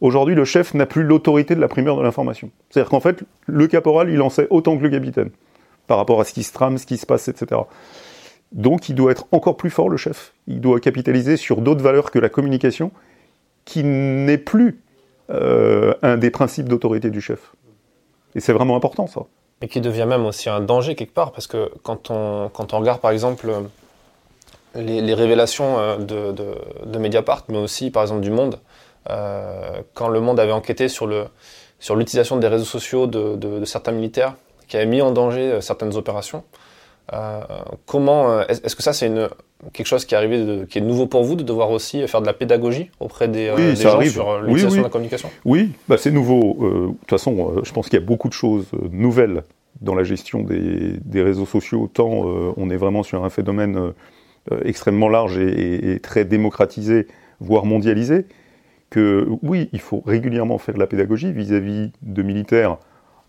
[0.00, 2.50] Aujourd'hui, le chef n'a plus l'autorité de la primeur de l'information.
[2.70, 5.30] C'est-à-dire qu'en fait, le caporal, il en sait autant que le capitaine,
[5.88, 7.60] par rapport à ce qui se trame, ce qui se passe, etc.
[8.52, 10.34] Donc, il doit être encore plus fort, le chef.
[10.46, 12.92] Il doit capitaliser sur d'autres valeurs que la communication,
[13.64, 14.80] qui n'est plus
[15.30, 17.54] euh, un des principes d'autorité du chef.
[18.34, 19.22] Et c'est vraiment important, ça.
[19.60, 22.78] Et qui devient même aussi un danger quelque part, parce que quand on, quand on
[22.78, 23.50] regarde, par exemple,
[24.78, 26.54] les, révélations euh, de, de,
[26.86, 28.58] de, Mediapart, mais aussi, par exemple, du Monde,
[29.10, 31.24] euh, quand le Monde avait enquêté sur le
[31.80, 34.34] sur l'utilisation des réseaux sociaux de, de, certains militaires
[34.66, 36.42] qui avaient mis en danger euh, certaines opérations.
[37.12, 37.40] Euh,
[37.86, 39.28] comment est-ce que ça c'est une
[39.72, 42.20] quelque chose qui est arrivé de, qui est nouveau pour vous de devoir aussi faire
[42.20, 45.30] de la pédagogie auprès des, des gens sur l'utilisation de la communication?
[45.44, 46.56] Oui, bah, c'est nouveau.
[46.60, 49.42] de toute façon, je pense qu'il y a beaucoup de choses nouvelles
[49.80, 51.82] dans la gestion des, des réseaux sociaux.
[51.84, 52.10] Autant
[52.56, 53.94] on est vraiment sur un phénomène
[54.64, 57.06] extrêmement large et, très démocratisé,
[57.40, 58.26] voire mondialisé
[58.90, 62.78] que oui, il faut régulièrement faire de la pédagogie vis-à-vis de militaires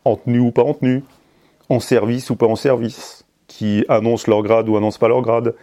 [0.06, 1.04] en tenue ou pas en tenue,
[1.68, 5.54] en service ou pas en service, qui annoncent leur grade ou annoncent pas leur grade,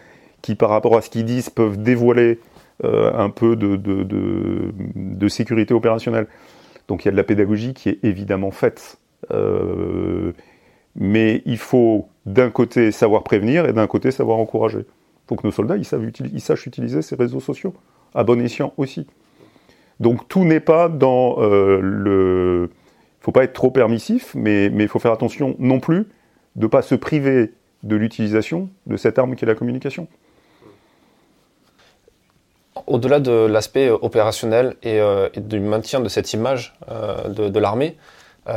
[0.41, 2.39] qui par rapport à ce qu'ils disent peuvent dévoiler
[2.83, 6.27] euh, un peu de, sécurité opérationnelle.
[6.87, 8.97] Donc il y a de la pédagogie qui est évidemment faite.
[9.31, 10.31] Euh,
[10.95, 14.85] mais il faut d'un côté savoir prévenir et d'un côté savoir encourager.
[15.27, 17.73] Il faut que nos soldats ils, savent ils sachent utiliser ces réseaux sociaux,
[18.15, 19.07] à bon escient aussi.
[19.99, 22.69] Donc tout n'est pas dans euh, le...
[22.69, 26.07] Il ne faut pas être trop permissif, mais il faut faire attention non plus
[26.55, 27.51] de ne pas se priver
[27.83, 30.07] de l'utilisation de cette arme qui est la communication.
[32.85, 37.97] Au-delà de l'aspect opérationnel et, euh, du maintien de cette image euh, de, l'armée,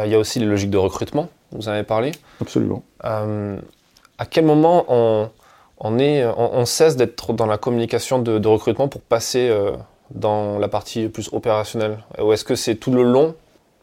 [0.04, 2.12] il y a aussi les logiques de recrutement, vous en avez parlé.
[2.40, 2.84] Absolument.
[3.02, 3.26] à
[4.30, 5.30] quel moment on,
[5.80, 9.50] on, cesse d'être dans la communication de, recrutement pour passer
[10.10, 13.34] dans la partie plus opérationnelle Ou est-ce que c'est tout le long?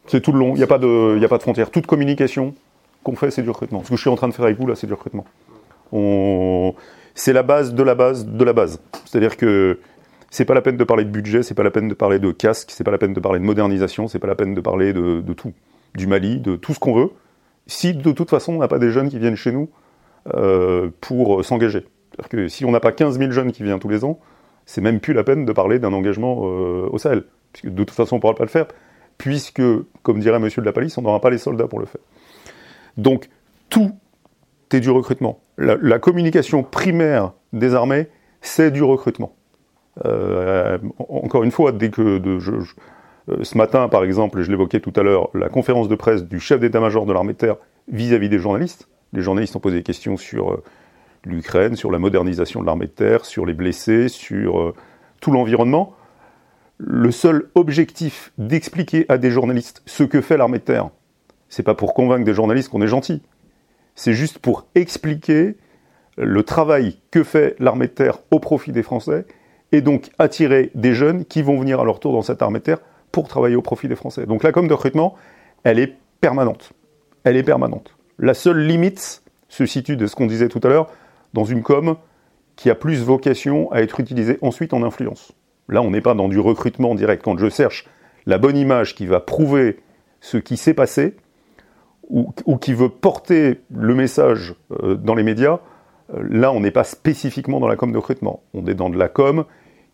[0.06, 1.70] C'est tout le long, il n'y a, pas de, a pas de frontière.
[1.70, 2.54] Toute communication
[3.02, 3.82] qu'on fait, c'est du recrutement.
[3.84, 5.26] Ce que je suis en train de faire avec vous, là, c'est du recrutement.
[7.14, 8.80] C'est la base de la base de la base.
[9.04, 9.80] C'est-à-dire que
[10.30, 12.30] c'est pas la peine de parler de budget, c'est pas la peine de parler de
[12.30, 14.92] casque, c'est pas la peine de parler de modernisation, c'est pas la peine de parler
[14.92, 15.52] de, tout,
[15.94, 17.10] du Mali, de tout ce qu'on veut,
[17.66, 19.68] si de toute façon on n'a pas des jeunes qui viennent chez nous
[20.34, 21.84] euh, pour s'engager.
[22.30, 24.18] Que si on n'a pas 15 000 jeunes qui viennent tous les ans,
[24.66, 27.24] c'est même plus la peine de parler d'un engagement euh, au Sahel,
[27.62, 28.66] de toute façon on ne pourra pas le faire,
[29.16, 29.62] puisque,
[30.02, 32.00] comme dirait Monsieur de la Palisse, on n'aura pas les soldats pour le faire.
[32.96, 33.28] Donc
[33.70, 33.92] tout
[34.72, 35.40] est du recrutement.
[35.56, 38.08] La, communication primaire des armées,
[38.40, 39.34] c'est du recrutement.
[40.04, 42.20] Euh, encore une fois, dès que
[43.42, 46.60] ce matin, par exemple, je l'évoquais tout à l'heure, la conférence de presse du chef
[46.60, 47.56] d'état-major de l'armée de terre
[47.90, 48.88] vis-à-vis des journalistes.
[49.12, 50.62] Les journalistes ont posé des questions sur
[51.24, 54.74] l'Ukraine, sur la modernisation de l'armée de terre, sur les blessés, sur euh,
[55.20, 55.94] tout l'environnement.
[56.78, 60.90] Le seul objectif d'expliquer à des journalistes ce que fait l'armée de terre,
[61.48, 63.22] c'est pas pour convaincre des journalistes qu'on est gentil.
[63.94, 65.56] C'est juste pour expliquer
[66.16, 69.26] le travail que fait l'armée de terre au profit des Français
[69.72, 72.64] et donc attirer des jeunes qui vont venir à leur tour dans cette armée de
[72.64, 72.78] terre
[73.10, 74.26] pour travailler au profit des Français.
[74.26, 75.16] Donc la com de recrutement,
[75.64, 76.72] elle est permanente.
[77.24, 77.97] Elle est permanente.
[78.18, 80.88] La seule limite se situe de ce qu'on disait tout à l'heure,
[81.34, 81.96] dans une com
[82.56, 85.32] qui a plus vocation à être utilisée ensuite en influence.
[85.68, 87.22] Là, on n'est pas dans du recrutement direct.
[87.22, 87.86] Quand je cherche
[88.26, 89.78] la bonne image qui va prouver
[90.20, 91.16] ce qui s'est passé,
[92.08, 95.60] ou, qui veut porter le message euh, dans les médias,
[96.14, 98.42] euh, là, on n'est pas spécifiquement dans la com de recrutement.
[98.54, 99.44] On est dans de la com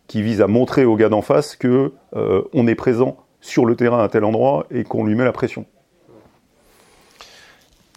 [0.07, 3.75] qui vise à montrer au gars d'en face que euh, on est présent sur le
[3.75, 5.65] terrain à tel endroit et qu'on lui met la pression.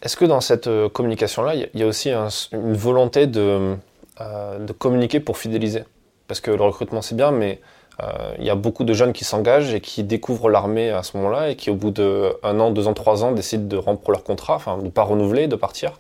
[0.03, 2.11] Est-ce que dans cette euh, communication-là, il y a aussi
[2.53, 3.77] une volonté de,
[4.21, 5.85] euh, de, communiquer pour fidéliser?
[6.29, 7.61] Parce que le recrutement, c'est bien, mais
[8.03, 11.17] euh, il y a beaucoup de jeunes qui s'engagent et qui découvrent l'armée à ce
[11.17, 14.23] moment-là et qui, au bout d'un an, deux ans, trois ans, décident de rompre leur
[14.23, 15.99] contrat, enfin, de ne pas renouveler, de partir,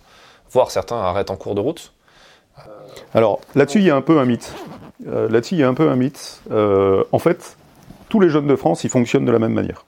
[0.50, 1.92] voire certains arrêtent en cours de route.
[3.14, 4.52] Alors, là-dessus, il y a un peu un mythe.
[5.06, 6.40] là-dessus, il y a un peu un mythe.
[6.50, 7.56] en fait,
[8.08, 9.84] tous les jeunes de France, ils fonctionnent de la même manière.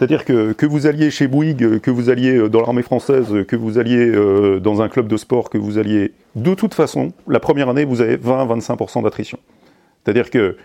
[0.00, 3.54] C'est-à-dire que, que vous alliez chez Bouygues, que vous alliez euh, dans l'armée française, que
[3.54, 6.14] vous alliez euh, dans un club de sport, que vous alliez...
[6.36, 9.38] De toute façon, la première année, vous avez 20-25% d'attrition.
[10.02, 10.56] C'est-à-dire que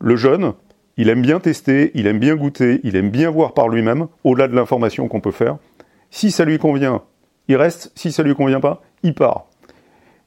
[0.00, 0.52] le jeune,
[0.98, 4.48] il aime bien tester, il aime bien goûter, il aime bien voir par lui-même, au-delà
[4.48, 5.56] de l'information qu'on peut faire.
[6.10, 7.00] Si ça lui convient,
[7.48, 7.90] il reste.
[7.94, 9.46] Si ça lui convient pas, il part.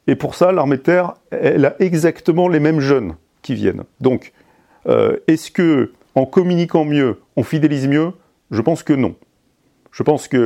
[0.08, 3.84] Et pour ça, l'armée de terre, elle a exactement les mêmes jeunes qui viennent.
[4.02, 4.34] Donc,
[4.88, 8.13] euh, est-ce que en communiquant mieux, on fidélise mieux
[8.52, 9.16] Je pense que non.
[9.92, 10.38] Je pense que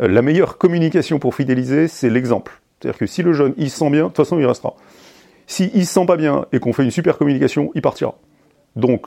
[0.00, 2.60] euh, la meilleure communication pour fidéliser, c'est l'exemple.
[2.80, 4.74] C'est-à-dire que si le jeune, il se sent bien, de toute façon, il restera.
[5.46, 8.14] S'il il se sent pas bien et qu'on fait une super communication, il partira.
[8.76, 9.06] Donc,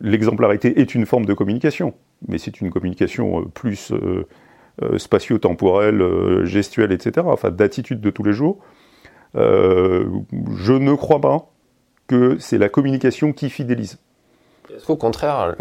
[0.00, 1.94] l'exemplarité est une forme de communication,
[2.28, 3.92] mais c'est une communication euh, plus
[4.96, 8.58] spatio-temporelle, gestuelle, etc., enfin d'attitude de tous les jours.
[9.34, 11.50] je ne crois pas
[12.06, 13.98] que c'est la communication qui fidélise.
[14.74, 15.54] Est-ce qu'au contraire,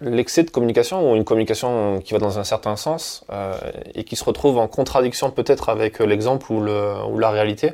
[0.00, 3.54] l'excès de communication ou une communication qui va dans un certain sens euh,
[3.94, 7.72] et qui se retrouve en contradiction peut-être avec l'exemple ou, la réalité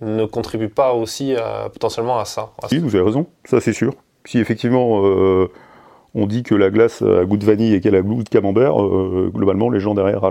[0.00, 3.94] ne contribue pas aussi euh, potentiellement à ça Oui, vous avez raison, ça c'est sûr.
[4.24, 5.48] Si effectivement euh,
[6.14, 8.74] on dit que la glace a goût de vanille et qu'elle a goût de camembert,
[9.34, 10.22] globalement les gens derrière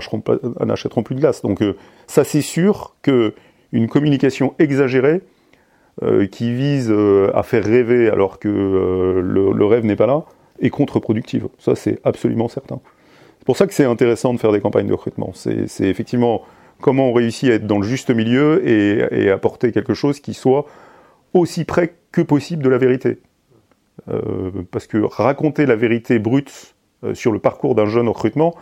[0.64, 1.42] n'achèteront plus de glace.
[1.42, 1.62] Donc
[2.08, 5.22] ça c'est sûr qu'une communication exagérée
[6.32, 6.92] qui vise
[7.32, 10.24] à faire rêver alors que le, rêve n'est pas là,
[10.60, 11.48] est contre-productive.
[11.58, 12.80] Ça, c'est absolument certain.
[13.38, 15.32] C'est pour ça que c'est intéressant de faire des campagnes de recrutement.
[15.34, 16.42] C'est effectivement
[16.80, 20.66] comment on réussit à être dans le juste milieu et, apporter quelque chose qui soit
[21.32, 23.18] aussi près que possible de la vérité.
[24.70, 26.74] parce que raconter la vérité brute
[27.14, 28.54] sur le parcours d'un jeune recrutement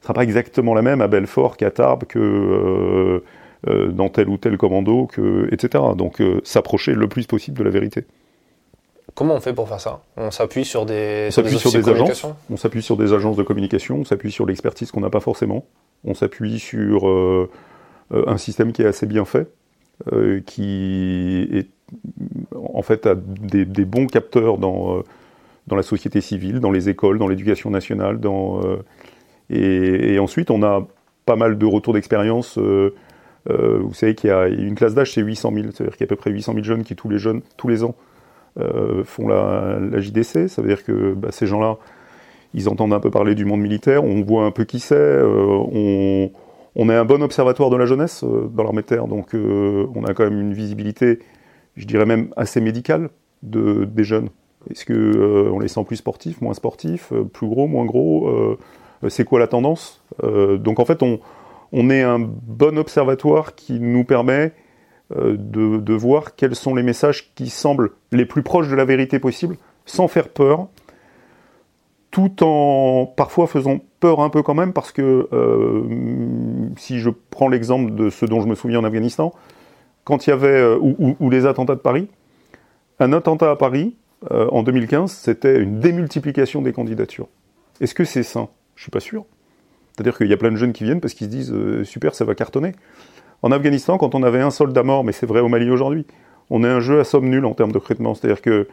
[0.00, 3.22] ne sera pas exactement la même à Belfort qu'à Tarbes, que
[3.68, 5.84] euh, dans tel ou tel commando, que, etc.
[5.96, 8.04] Donc euh, s'approcher le plus possible de la vérité.
[9.14, 10.02] Comment on fait pour faire ça?
[10.16, 12.26] On s'appuie sur des, sur des, sur des agences.
[12.50, 13.98] On s'appuie sur des agences de communication.
[13.98, 15.66] On s'appuie sur l'expertise qu'on n'a pas forcément.
[16.04, 17.48] On s'appuie sur euh,
[18.10, 19.48] un système qui est assez bien fait,
[20.46, 21.68] qui est
[22.74, 25.02] en fait a des, bons capteurs dans
[25.68, 28.60] dans la société civile, dans les écoles, dans l'éducation nationale, dans
[29.50, 30.86] et, et, ensuite on a
[31.26, 32.58] pas mal de retours d'expérience
[33.50, 36.04] euh, vous savez qu'il y a une classe d'âge, c'est 800 000, c'est-à-dire qu'il y
[36.04, 38.02] a à peu près 800 000 jeunes qui tous les jeunes, tous les ans, euh,
[39.04, 40.48] font la, JDC.
[40.48, 41.78] Ça veut dire que bah, ces gens-là,
[42.54, 46.28] ils entendent un peu parler du monde militaire, on voit un peu qui c'est, euh,
[46.74, 50.14] on, est un bon observatoire de la jeunesse dans l'armée de terre, donc on a
[50.14, 51.20] quand même une visibilité,
[51.76, 53.08] je dirais même assez médicale
[53.42, 54.28] de, des jeunes.
[54.70, 58.58] Est-ce qu'on on les sent plus sportifs, moins sportifs, plus gros, moins gros
[59.08, 64.52] C'est quoi la tendance Donc en fait, on est un bon observatoire qui nous permet
[65.16, 69.18] euh, de, voir quels sont les messages qui semblent les plus proches de la vérité
[69.18, 70.68] possible, sans faire peur,
[72.10, 75.82] tout en parfois faisant peur un peu quand même, parce que euh,
[76.76, 79.32] si je prends l'exemple de ce dont je me souviens en Afghanistan,
[80.04, 82.08] quand il y avait, euh, ou, les attentats de Paris,
[82.98, 83.96] un attentat à Paris,
[84.30, 87.26] en 2015, c'était une démultiplication des candidatures.
[87.80, 88.48] Est-ce que c'est sain?
[88.76, 89.24] Je suis pas sûr.
[89.90, 92.24] C'est-à-dire qu'il y a plein de jeunes qui viennent parce qu'ils se disent super, ça
[92.24, 92.72] va cartonner.
[93.42, 96.06] En Afghanistan, quand on avait un soldat mort, mais c'est vrai au Mali aujourd'hui,
[96.50, 98.14] on est un jeu à somme nulle en termes de recrutement.
[98.14, 98.66] C'est-à-dire qu'il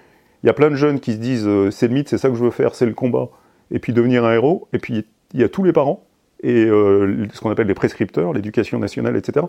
[0.44, 2.36] y a plein de jeunes qui se disent euh, c'est le mythe, c'est ça que
[2.36, 3.30] je veux faire, c'est le combat,
[3.72, 4.68] et puis devenir un héros.
[4.74, 6.04] Et puis il y a tous les parents
[6.42, 9.46] et euh, ce qu'on appelle les prescripteurs, l'éducation nationale, etc.,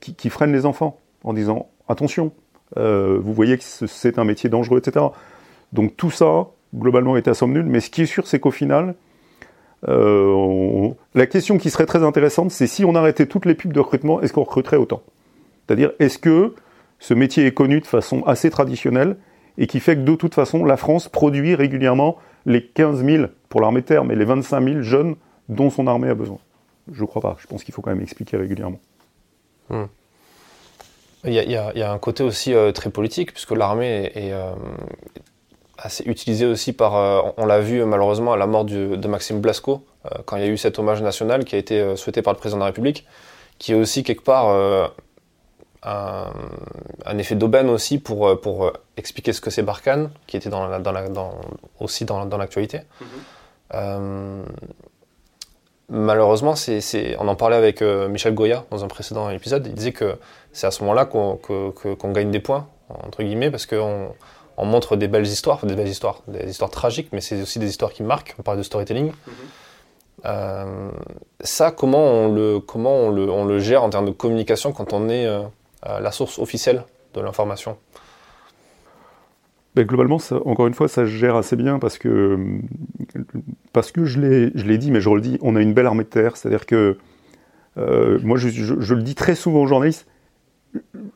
[0.00, 2.32] qui, freinent les enfants en disant attention,
[2.74, 5.06] vous voyez que c'est un métier dangereux, etc.
[5.72, 7.66] Donc tout ça, globalement, est à somme nulle.
[7.66, 8.96] Mais ce qui est sûr, c'est qu'au final,
[9.88, 13.80] euh, la question qui serait très intéressante, c'est si on arrêtait toutes les pubs de
[13.80, 15.02] recrutement, est-ce qu'on recruterait autant?
[15.66, 16.54] C'est-à-dire, est-ce que
[16.98, 19.16] ce métier est connu de façon assez traditionnelle
[19.58, 22.16] et qui fait que de toute façon, la France produit régulièrement
[22.46, 25.16] les 15 000 pour l'armée de terre, mais les 25 000 jeunes
[25.48, 26.38] dont son armée a besoin?
[26.90, 27.36] Je ne crois pas.
[27.38, 28.80] Je pense qu'il faut quand même expliquer régulièrement.
[29.68, 29.84] Hmm.
[31.24, 34.54] Il, y a, un côté aussi euh, très politique, puisque l'armée est, euh,
[35.82, 39.84] assez utilisé aussi par, euh, on l'a vu malheureusement à la mort de Maxime Blasco,
[40.06, 42.32] euh, quand il y a eu cet hommage national qui a été euh, souhaité par
[42.32, 43.06] le président de la République,
[43.58, 44.46] qui est aussi quelque part
[45.84, 50.92] un, effet d'aubaine aussi pour, pour expliquer ce que c'est Barkhane, qui était dans dans
[50.92, 51.40] la, dans,
[51.78, 52.80] aussi dans, l'actualité.
[53.72, 54.42] Mm-hmm.
[55.90, 60.16] malheureusement, c'est, on en parlait avec Michel Goya dans un précédent épisode, il disait que
[60.52, 64.12] c'est à ce moment-là qu'on, qu'on gagne des points, entre guillemets, parce qu'on
[64.56, 67.68] on montre des belles histoires, des belles histoires, des histoires tragiques, mais c'est aussi des
[67.68, 68.34] histoires qui marquent.
[68.38, 69.06] On parle de storytelling.
[69.06, 69.32] Mhm.
[70.24, 70.90] Euh,
[71.40, 74.92] ça, comment on le, comment on le, on le, gère en termes de communication quand
[74.92, 75.42] on est euh,
[75.84, 76.84] la source officielle
[77.14, 77.76] de l'information?
[79.74, 82.38] Ben, globalement, encore une fois, ça se gère assez bien parce que,
[83.72, 86.10] parce que je l'ai dit, mais je le dis, on a une belle armée de
[86.10, 86.36] terre.
[86.36, 86.98] C'est-à-dire que,
[87.78, 90.06] euh, moi, je, le dis très souvent aux journalistes,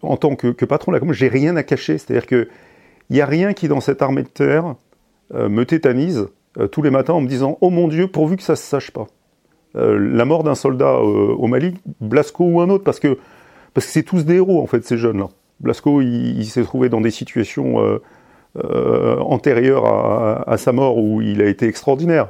[0.00, 1.98] en tant que, que patron de la com, j'ai rien à cacher.
[1.98, 2.48] C'est-à-dire que
[3.10, 4.74] il n'y a rien qui, dans cette armée de terre,
[5.32, 6.28] me tétanise
[6.70, 8.90] tous les matins en me disant Oh mon Dieu, pourvu que ça ne se sache
[8.90, 9.06] pas.
[9.74, 13.18] la mort d'un soldat au Mali, Blasco ou un autre, parce que
[13.74, 15.28] parce que c'est tous des héros en fait ces jeunes-là.
[15.60, 18.00] Blasco, il, s'est trouvé dans des situations
[18.54, 19.86] antérieures
[20.48, 22.28] à, sa mort où il a été extraordinaire.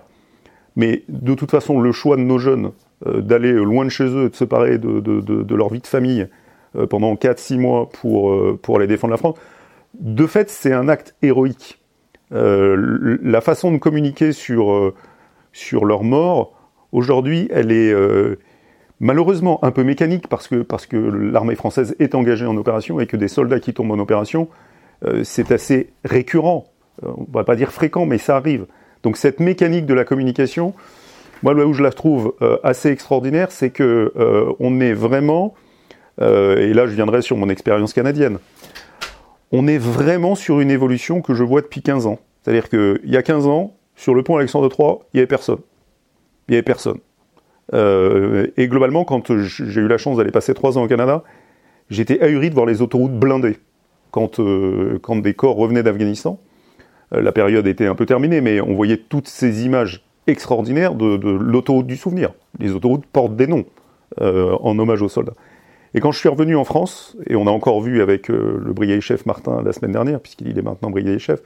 [0.77, 2.71] Mais de toute façon, le choix de nos jeunes
[3.07, 6.29] euh, d'aller loin de chez eux, de se séparer de, leur vie de famille
[6.77, 9.37] euh, pendant 4-6 mois pour, euh, pour aller défendre la France,
[10.01, 11.81] de fait, c'est un acte héroïque.
[12.31, 14.93] la façon de communiquer sur,
[15.53, 16.53] sur leur mort,
[16.93, 17.95] aujourd'hui, elle est
[19.01, 23.07] malheureusement un peu mécanique parce que, parce que l'armée française est engagée en opération et
[23.07, 24.49] que des soldats qui tombent en opération,
[25.23, 26.65] c'est assez récurrent.
[27.03, 28.67] on va pas dire fréquent, mais ça arrive.
[29.07, 30.75] Donc cette mécanique de la communication,
[31.45, 35.55] moi là où je la trouve euh, assez extraordinaire, c'est que euh, on est vraiment,
[36.21, 38.39] euh, et là je viendrai sur mon expérience canadienne,
[39.57, 42.19] on est vraiment sur une évolution que je vois depuis 15 ans.
[42.43, 45.59] C'est-à-dire qu'il y a 15 ans, sur le pont Alexandre III, il n'y avait personne.
[46.49, 46.99] Il n'y avait personne.
[47.73, 51.25] et globalement, quand j'ai eu la chance d'aller passer 3 ans au Canada,
[51.91, 53.59] j'étais ahuri de voir les autoroutes blindées.
[54.11, 54.41] Quand,
[55.03, 56.39] quand des corps revenaient d'Afghanistan,
[57.15, 61.17] euh, la période était un peu terminée, mais on voyait toutes ces images extraordinaires de,
[61.31, 62.33] l'autoroute du souvenir.
[62.59, 63.65] Les autoroutes portent des noms
[64.21, 65.35] euh, en hommage aux soldats.
[65.97, 68.73] Et quand je suis revenu en France, et on a encore vu avec euh, le
[68.73, 71.41] brigadier chef Martin la semaine dernière, puisqu'il est maintenant brigadier chef,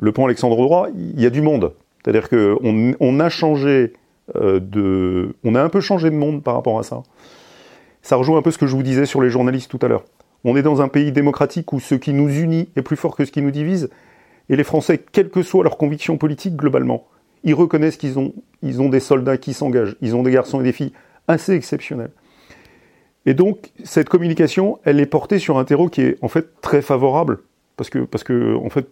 [0.00, 1.72] le pont Alexandre Droit, il y a du monde.
[2.02, 3.92] C'est-à-dire qu'on on a changé
[4.34, 7.02] de, on a un peu changé de monde par rapport à ça.
[8.02, 10.04] Ça rejoint un peu ce que je vous disais sur les journalistes tout à l'heure.
[10.42, 13.24] On est dans un pays démocratique où ce qui nous unit est plus fort que
[13.24, 13.90] ce qui nous divise,
[14.48, 17.06] et les Français, quelle que soit leur conviction politique globalement,
[17.44, 20.64] ils reconnaissent qu'ils ont, ils ont des soldats qui s'engagent, ils ont des garçons et
[20.64, 20.92] des filles
[21.28, 22.10] assez exceptionnels.
[23.26, 26.82] Et donc, cette communication, elle est portée sur un terreau qui est en fait très
[26.82, 27.38] favorable,
[27.76, 28.88] parce que, parce que en fait,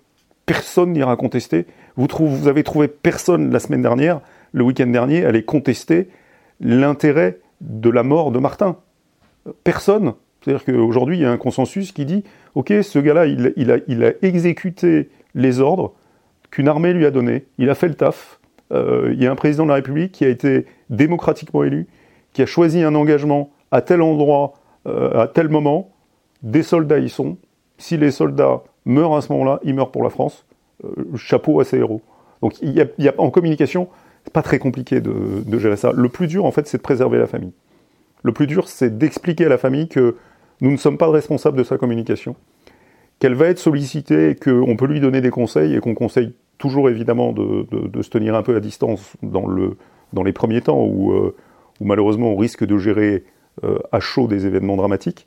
[0.47, 1.67] personne n'ira contester.
[1.97, 4.21] Vous, vous avez trouvé personne la semaine dernière,
[4.53, 6.09] le week-end dernier, aller contester
[6.61, 8.77] l'intérêt de la mort de Martin.
[9.65, 10.15] Personne.
[10.41, 12.25] C'est-à-dire qu'aujourd'hui, il y a un consensus qui dit,
[12.55, 15.95] OK, ce gars-là, il, il, a, il a exécuté les ordres
[16.51, 17.47] qu'une armée lui a donnés.
[17.59, 18.41] Il a fait le taf.
[18.73, 21.87] Euh, il y a un président de la République qui a été démocratiquement élu,
[22.33, 24.55] qui a choisi un engagement à tel endroit,
[24.87, 25.91] euh, à tel moment.
[26.43, 27.37] Des soldats y sont.
[27.79, 30.47] Si les soldats meurent à ce moment-là, ils meurent pour la France.
[30.85, 32.01] Euh, chapeau à ces héros.
[32.43, 33.89] Donc y a, en communication,
[34.25, 35.93] c'est pas très compliqué de, gérer ça.
[35.95, 37.53] Le plus dur, en fait, c'est de préserver la famille.
[38.23, 40.17] Le plus dur, c'est d'expliquer à la famille que
[40.63, 42.37] nous ne sommes pas responsables de sa communication
[43.21, 47.33] qu'elle va être sollicitée, qu'on peut lui donner des conseils et qu'on conseille toujours évidemment
[47.33, 49.77] de, se tenir un peu à distance dans, le,
[50.13, 51.37] dans les premiers temps où, euh,
[51.81, 53.25] malheureusement on risque de gérer
[53.93, 55.27] à chaud des événements dramatiques.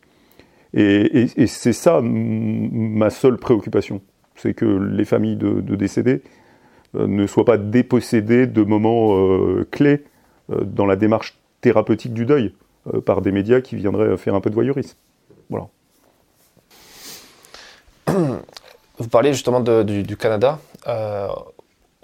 [0.73, 4.01] Et, c'est ça ma seule préoccupation,
[4.35, 6.23] c'est que les familles de, décédés
[6.95, 9.15] euh, ne soient pas dépossédées de moments
[9.71, 10.03] clés
[10.49, 12.53] dans la démarche thérapeutique du deuil
[13.05, 14.97] par des médias qui viendraient faire un peu de voyeurisme.
[15.49, 15.67] Voilà.
[18.99, 20.59] Vous parlez justement du, Canada.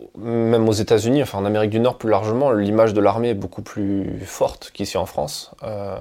[0.01, 3.35] Euh, même aux États-Unis, enfin en Amérique du Nord plus largement, l'image de l'armée est
[3.35, 5.51] beaucoup plus forte qu'ici en France.
[5.63, 5.97] Euh.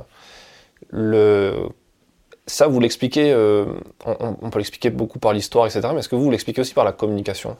[2.46, 3.66] Ça, vous l'expliquez, euh,
[4.07, 5.88] on, peut l'expliquer beaucoup par l'histoire, etc.
[5.92, 7.59] Mais est-ce que vous l'expliquez aussi par la communication?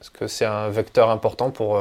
[0.00, 1.76] Est-ce que c'est un vecteur important pour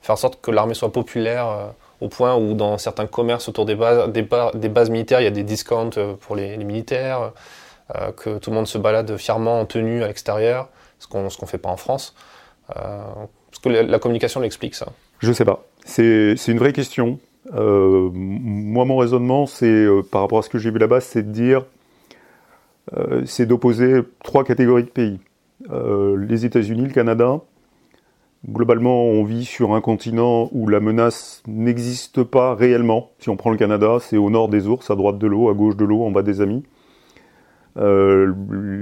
[0.00, 3.74] faire en sorte que l'armée soit populaire au point où dans certains commerces autour des
[3.74, 7.32] bases, militaires, il y a des discounts pour les militaires
[7.94, 10.68] euh, que tout le monde se balade fièrement en tenue à l'extérieur,
[10.98, 12.14] ce qu'on ne fait pas en France?
[12.74, 15.64] Euh, est-ce que la, communication l'explique ça Je ne sais pas.
[15.84, 17.18] C'est une vraie question.
[17.54, 21.32] Euh, moi, mon raisonnement, c'est par rapport à ce que j'ai vu là-bas, c'est de
[21.32, 21.64] dire,
[23.24, 25.18] c'est d'opposer trois catégories de pays.
[25.70, 27.40] les États-Unis, le Canada.
[28.48, 33.10] Globalement, on vit sur un continent où la menace n'existe pas réellement.
[33.18, 35.54] Si on prend le Canada, c'est au nord des ours, à droite de l'eau, à
[35.54, 36.62] gauche de l'eau, en bas des amis.
[37.78, 38.32] Euh,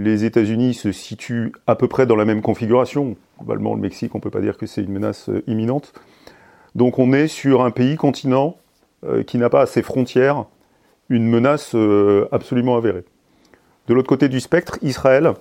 [0.05, 3.17] les États-Unis se situent à peu près dans la même configuration.
[3.39, 5.93] Globalement, le Mexique, on ne peut pas dire que c'est une menace euh, imminente.
[6.75, 8.57] Donc on est sur un pays continent
[9.05, 10.45] euh, qui n'a pas à ses frontières
[11.11, 11.77] une menace
[12.33, 13.05] absolument avérée.
[13.89, 15.35] De l'autre côté du spectre, Israël,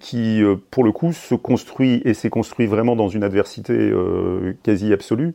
[0.00, 3.92] qui pour le coup se construit et s'est construit vraiment dans une adversité
[4.64, 5.34] quasi absolue,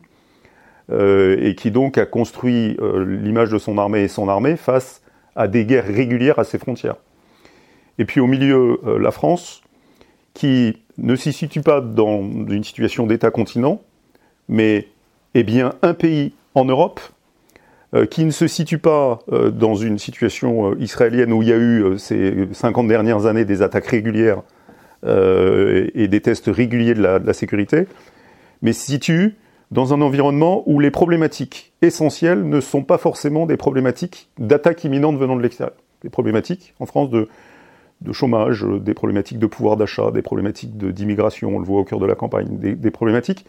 [0.92, 2.78] et qui donc a construit
[3.08, 5.02] l'image de son armée et son armée face
[5.36, 6.96] à des guerres régulières à ses frontières.
[7.98, 9.62] Et puis au milieu, euh, la France,
[10.34, 13.82] qui ne s'y situe pas dans une situation d'État-continent,
[14.50, 14.88] mais
[15.34, 17.00] est bien un pays en Europe,
[17.94, 21.58] euh, qui ne se situe pas euh, dans une situation israélienne où il y a
[21.58, 24.42] eu ces 50 dernières années des attaques régulières
[25.08, 27.86] et des tests réguliers de la, de la sécurité,
[28.64, 29.36] mais se situe
[29.76, 35.18] dans un environnement où les problématiques essentielles ne sont pas forcément des problématiques d'attaque imminente
[35.18, 35.76] venant de l'extérieur.
[36.02, 37.28] Des problématiques, en France, de,
[38.14, 42.06] chômage, des problématiques de pouvoir d'achat, des problématiques d'immigration, on le voit au cœur de
[42.06, 43.46] la campagne, des, problématiques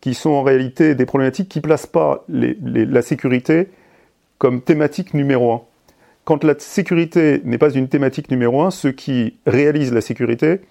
[0.00, 3.68] qui sont en réalité des problématiques qui ne placent pas la sécurité
[4.38, 5.62] comme thématique numéro un.
[6.24, 10.62] Quand la sécurité n'est pas une thématique numéro un, ceux qui réalisent la sécurité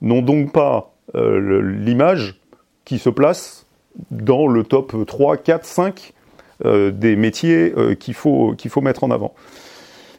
[0.00, 2.40] n'ont donc pas euh, l'image
[2.86, 3.66] qui se place
[4.10, 6.12] dans le top 3, 4, 5
[6.64, 9.34] des métiers euh, qu'il faut, qu'il faut mettre en avant.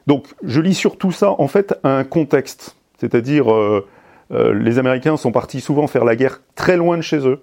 [0.08, 3.88] Donc je lis sur tout ça en fait un contexte, c'est-à-dire euh,
[4.32, 7.42] euh, les Américains sont partis souvent faire la guerre très loin de chez eux.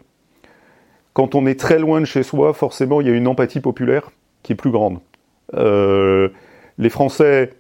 [1.13, 4.11] Quand on est très loin de chez soi, forcément il y a une empathie populaire
[4.43, 4.99] qui est plus grande.
[5.53, 7.53] les Français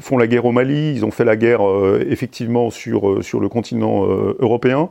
[0.00, 1.60] font la guerre au Mali, ils ont fait la guerre
[2.08, 4.04] effectivement sur, sur le continent
[4.38, 4.90] européen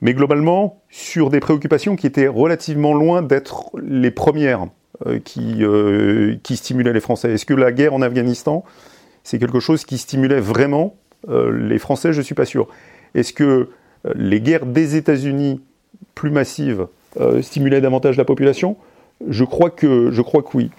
[0.00, 4.66] mais globalement sur des préoccupations qui étaient relativement loin d'être les premières
[5.06, 7.32] euh, qui, euh, qui stimulaient les Français.
[7.32, 8.64] Est-ce que la guerre en Afghanistan,
[9.24, 10.94] c'est quelque chose qui stimulait vraiment
[11.28, 12.12] euh, les Français?
[12.12, 12.68] Je ne suis pas sûr.
[13.14, 13.70] Est-ce que
[14.14, 15.62] les guerres des États-Unis
[16.14, 16.86] plus massives
[17.40, 18.76] stimulaient davantage la population?
[19.28, 20.70] Je crois, que, je crois que oui.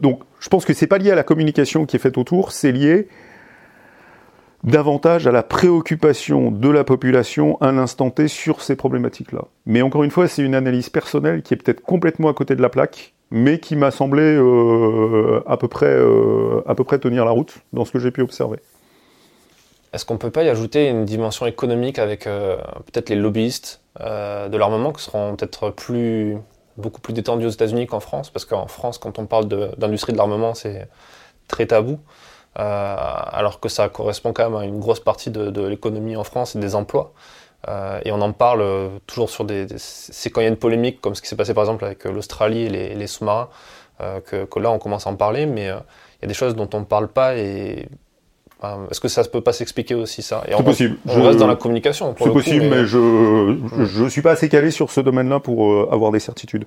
[0.00, 2.72] donc je pense que c'est pas lié à la communication qui est faite autour, c'est
[2.72, 3.06] lié
[4.64, 9.42] davantage à la préoccupation de la population à l'instant T sur ces problématiques-là.
[9.66, 12.62] Mais encore une fois, c'est une analyse personnelle qui est peut-être complètement à côté de
[12.62, 17.24] la plaque, mais qui m'a semblé euh, à, peu près, euh, à peu près tenir
[17.24, 18.58] la route dans ce que j'ai pu observer.
[19.92, 22.56] Est-ce qu'on ne peut pas y ajouter une dimension économique avec euh,
[22.86, 26.36] peut-être les lobbyistes de l'armement qui seront peut-être plus,
[26.76, 28.30] beaucoup plus détendus aux États-Unis qu'en France?
[28.30, 29.46] Parce qu'en France, quand on parle
[29.76, 30.88] d'industrie de l'armement, c'est
[31.46, 32.00] très tabou.
[32.58, 32.96] Euh,
[33.32, 36.60] alors que ça correspond quand même à une grosse partie de, l'économie en France et
[36.60, 37.12] des emplois.
[37.66, 40.56] Euh, et on en parle euh, toujours sur des, C'est quand il y a une
[40.56, 43.48] polémique, comme ce qui s'est passé par exemple avec l'Australie et les, sous-marins,
[43.98, 46.80] que, là on commence à en parler, mais il y a des choses dont on
[46.80, 47.88] ne parle pas et
[48.90, 50.42] est-ce que ça ne peut pas s'expliquer aussi ça?
[50.48, 50.96] C'est possible.
[51.06, 52.14] On reste dans la communication.
[52.18, 56.20] C'est possible, mais, je ne suis pas assez calé sur ce domaine-là pour avoir des
[56.20, 56.66] certitudes.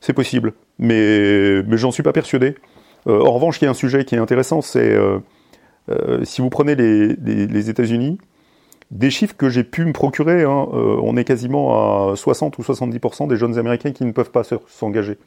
[0.00, 2.56] C'est possible, mais, mais j'en suis pas persuadé.
[3.06, 5.18] Euh, en revanche, il y a un sujet qui est intéressant, c'est euh,
[5.90, 8.18] euh, si vous prenez les, États-Unis,
[8.90, 13.26] des chiffres que j'ai pu me procurer, hein, on est quasiment à 60 ou 70%
[13.26, 15.18] des jeunes Américains qui ne peuvent pas s'engager.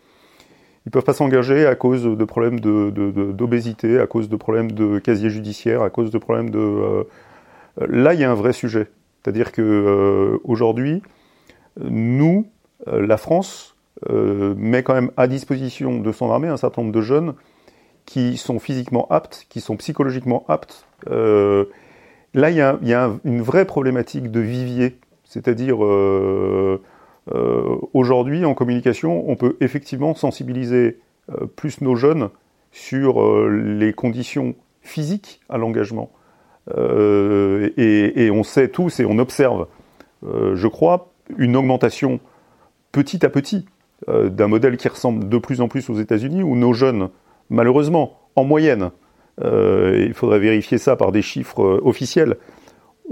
[0.86, 4.99] Ils ne peuvent pas s'engager à cause de problèmes d'obésité, à cause de problèmes de
[4.99, 7.07] casier judiciaire, à cause de problèmes de...
[7.80, 8.88] là, il y a un vrai sujet.
[9.23, 11.01] C'est-à-dire que aujourd'hui,
[11.84, 12.45] nous,
[12.86, 13.76] la France,
[14.07, 17.34] met quand même à disposition de son armée un certain nombre de jeunes
[18.06, 20.86] qui sont physiquement aptes, qui sont psychologiquement aptes.
[21.10, 21.66] Euh,
[22.34, 24.97] là, il y a, une vraie problématique de vivier.
[25.24, 26.82] C'est-à-dire, euh,
[27.34, 30.99] euh, aujourd'hui, en communication, on peut effectivement sensibiliser
[31.56, 32.30] plus nos jeunes
[32.72, 36.12] sur les conditions physiques à l'engagement.
[36.78, 39.66] Et, et, on sait tous et on observe,
[40.24, 42.20] je crois, une augmentation
[42.91, 43.66] petit à petit
[44.08, 47.10] d'un modèle qui ressemble de plus en plus aux États-Unis, où nos jeunes
[47.49, 48.91] malheureusement, en moyenne,
[49.43, 52.37] euh, il faudrait vérifier ça par des chiffres euh, officiels,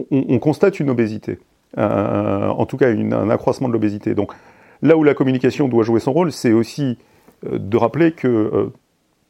[0.10, 1.38] on, constate une obésité,
[1.78, 4.16] en tout cas un accroissement de l'obésité.
[4.16, 4.34] Donc
[4.82, 6.98] là où la communication doit jouer son rôle, c'est aussi
[7.46, 8.72] euh, de rappeler que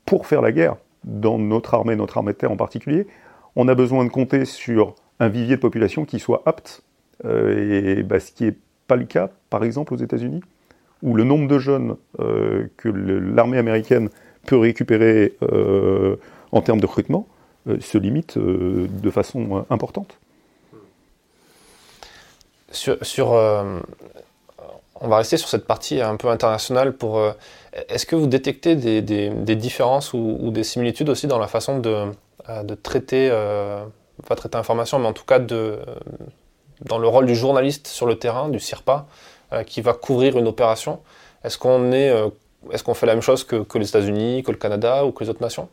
[0.05, 3.07] pour faire la guerre, dans notre armée, notre armée de terre en particulier,
[3.57, 6.81] on a besoin de compter sur un vivier de population qui soit apte,
[7.25, 8.55] et bah, ce qui n'est
[8.87, 10.41] pas le cas, par exemple, aux États-Unis,
[11.01, 14.09] où le nombre de jeunes que l'armée américaine
[14.45, 16.17] peut récupérer euh,
[16.51, 17.27] en termes de recrutement
[17.67, 20.17] euh, se limite euh, de façon importante.
[22.71, 23.33] Sur,
[24.99, 26.93] on va rester sur cette partie un peu internationale.
[26.93, 27.21] Pour,
[27.87, 32.05] est-ce que vous détectez des, différences ou, des similitudes aussi dans la façon de,
[32.63, 33.29] de traiter,
[34.27, 35.77] pas traiter l'information, mais en tout cas de,
[36.81, 39.05] dans le rôle du journaliste sur le terrain, du CIRPA,
[39.67, 40.99] qui va couvrir une opération?
[41.43, 42.11] Est-ce qu'on est
[42.71, 45.29] est-ce qu'on fait la même chose que, les États-Unis, que le Canada ou que les
[45.29, 45.69] autres nations?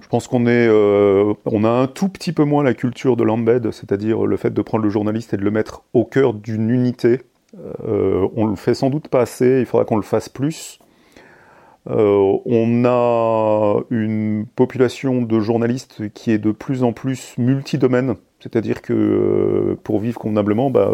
[0.00, 4.26] Je pense qu'on euh, a un tout petit peu moins la culture de l'embed, c'est-à-dire
[4.26, 7.22] le fait de prendre le journaliste et de le mettre au cœur d'une unité.
[7.84, 10.78] Euh, on le fait sans doute pas assez, il faudra qu'on le fasse plus.
[11.90, 18.82] Euh, on a une population de journalistes qui est de plus en plus multidomaine, c'est-à-dire
[18.82, 20.90] que euh, pour vivre convenablement, bah,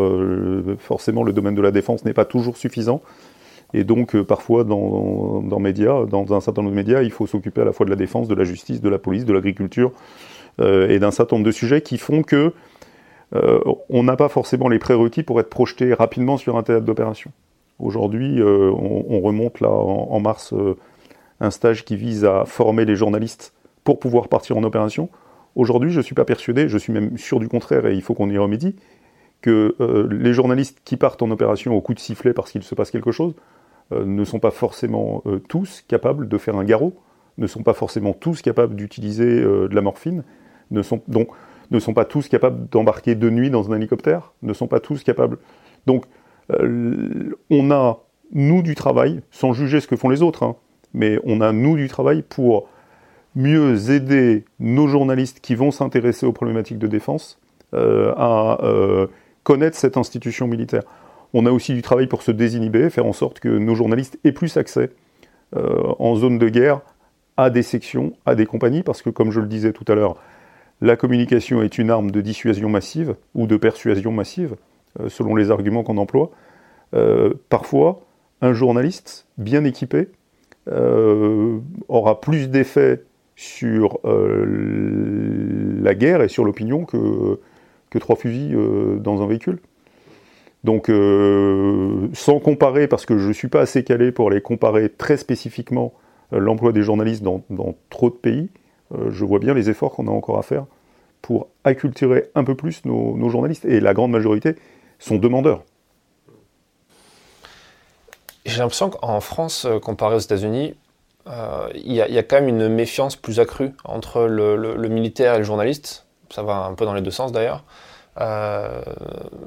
[0.79, 3.03] forcément le domaine de la défense n'est pas toujours suffisant
[3.75, 7.73] Et donc, euh, parfois, dans, un certain nombre de médias, il faut s'occuper à la
[7.73, 9.93] fois de la défense, de la justice, de la police, de l'agriculture,
[10.61, 12.53] euh, et d'un certain nombre de sujets qui font que
[13.35, 13.61] euh,
[13.91, 17.31] on n'a pas forcément les prérequis pour être projeté rapidement sur un théâtre d'opération.
[17.79, 20.53] Aujourd'hui, on, on, remonte là en, en mars
[21.39, 23.53] un stage qui vise à former les journalistes
[23.85, 25.11] pour pouvoir partir en opération.
[25.55, 28.14] Aujourd'hui, je ne suis pas persuadé, je suis même sûr du contraire, et il faut
[28.14, 28.75] qu'on y remédie,
[29.43, 29.77] que
[30.11, 33.12] les journalistes qui partent en opération au coup de sifflet parce qu'il se passe quelque
[33.12, 33.35] chose
[33.91, 37.01] ne sont pas forcément euh, tous capables de faire un garrot,
[37.39, 40.24] ne sont pas forcément tous capables d'utiliser de la morphine,
[40.72, 45.05] ne sont pas tous capables d'embarquer de nuit dans un hélicoptère, ne sont pas tous
[45.05, 45.39] capables.
[45.86, 46.07] Donc,
[46.51, 48.01] on a
[48.32, 50.57] nous du travail, sans juger ce que font les autres, hein,
[50.95, 52.68] mais on a nous du travail pour
[53.34, 57.39] mieux aider nos journalistes qui vont s'intéresser aux problématiques de défense
[57.74, 59.07] euh, à euh,
[59.45, 60.82] connaître cette institution militaire.
[61.35, 64.33] On a aussi du travail pour se désinhiber, faire en sorte que nos journalistes aient
[64.33, 64.91] plus accès
[65.57, 66.81] euh, en zone de guerre
[67.37, 70.16] à des sections, à des compagnies, parce que comme je le disais tout à l'heure,
[70.81, 74.57] la communication est une arme de dissuasion massive ou de persuasion massive,
[75.01, 76.31] euh, selon les arguments qu'on emploie.
[76.95, 78.01] Euh, parfois,
[78.41, 80.09] un journaliste bien équipé
[81.89, 83.03] aura plus d'effet
[83.37, 88.55] sur la guerre et sur l'opinion que trois fusils
[89.01, 89.61] dans un véhicule.
[90.65, 94.89] Donc, euh, sans comparer, parce que je ne suis pas assez calé pour les comparer
[94.89, 95.93] très spécifiquement
[96.33, 97.43] euh, l'emploi des journalistes dans,
[97.91, 98.51] trop de pays,
[98.95, 100.67] euh, je vois bien les efforts qu'on a encore à faire
[101.23, 103.65] pour acculturer un peu plus nos, journalistes.
[103.65, 104.57] Et la grande majorité
[104.99, 105.63] sont demandeurs.
[108.47, 110.75] J'ai l'impression qu'en France, comparé aux États-Unis,
[111.75, 116.07] il y, a quand même une méfiance plus accrue entre le militaire et le journaliste.
[116.31, 117.65] Ça va un peu dans les deux sens d'ailleurs.
[118.21, 118.83] Euh,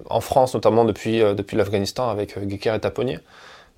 [0.09, 3.19] en France, notamment depuis, euh, depuis l'Afghanistan avec euh, Guéquer et Taponnier.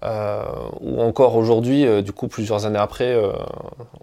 [0.04, 0.44] Euh,
[0.82, 3.18] ou encore aujourd'hui, du coup, plusieurs années après,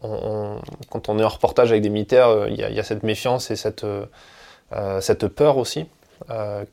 [0.01, 3.84] quand on est en reportage avec des militaires, il y, a cette méfiance et cette,
[5.01, 5.84] cette peur aussi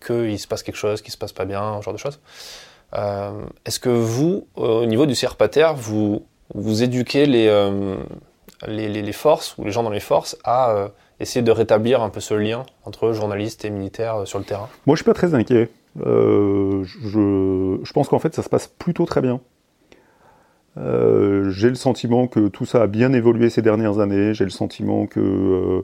[0.05, 2.21] qu'il se passe quelque chose, qu'il se passe pas bien, ce genre de choses.
[3.65, 7.51] Est-ce que vous, au niveau du CRPATER, vous, vous éduquez les,
[8.65, 10.87] les, forces ou les gens dans les forces à
[11.19, 14.95] essayer de rétablir un peu ce lien entre journalistes et militaires sur le terrain Moi,
[14.95, 15.69] je suis pas très inquiet.
[16.05, 19.39] Euh, je, pense qu'en fait, ça se passe plutôt très bien.
[20.77, 24.33] Euh, j'ai le sentiment que tout ça a bien évolué ces dernières années.
[24.33, 25.83] J'ai le sentiment que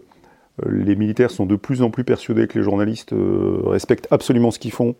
[0.62, 4.52] euh, les militaires sont de plus en plus persuadés que les journalistes euh, respectent absolument
[4.52, 4.96] ce qu'ils font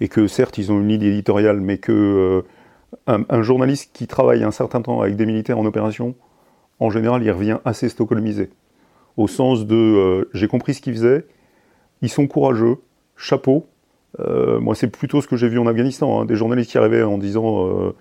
[0.00, 2.44] et que certes, ils ont une ligne éditoriale, mais que
[3.08, 6.14] euh, un, journaliste qui travaille un certain temps avec des militaires en opération,
[6.80, 8.50] en général, il revient assez stockholmisé
[9.16, 11.26] au sens de euh, j'ai compris ce qu'ils faisaient,
[12.00, 12.76] ils sont courageux,
[13.16, 13.66] chapeau.
[14.20, 17.02] Euh, moi, c'est plutôt ce que j'ai vu en Afghanistan, hein, des journalistes qui arrivaient
[17.02, 17.94] en disant euh,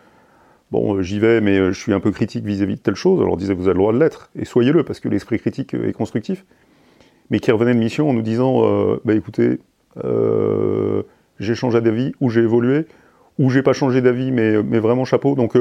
[0.71, 3.21] bon, j'y vais, mais je suis un peu critique vis-à-vis -vis de telle chose.
[3.21, 5.73] Alors, on disait vous avez le droit de l'être et soyez-le parce que l'esprit critique
[5.73, 6.45] est constructif.
[7.29, 8.61] Mais qui revenaient de mission en nous disant
[9.05, 9.59] bah écoutez,
[11.39, 12.87] j'ai changé d'avis ou j'ai évolué
[13.39, 15.35] ou j'ai pas changé d'avis, mais, mais vraiment chapeau.
[15.35, 15.55] Donc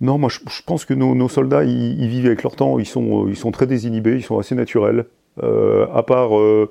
[0.00, 3.36] non, moi je, pense que nos, soldats, ils, vivent avec leur temps, ils sont, ils
[3.36, 5.06] sont très désinhibés, ils sont assez naturels.
[5.42, 6.70] Euh, à part euh,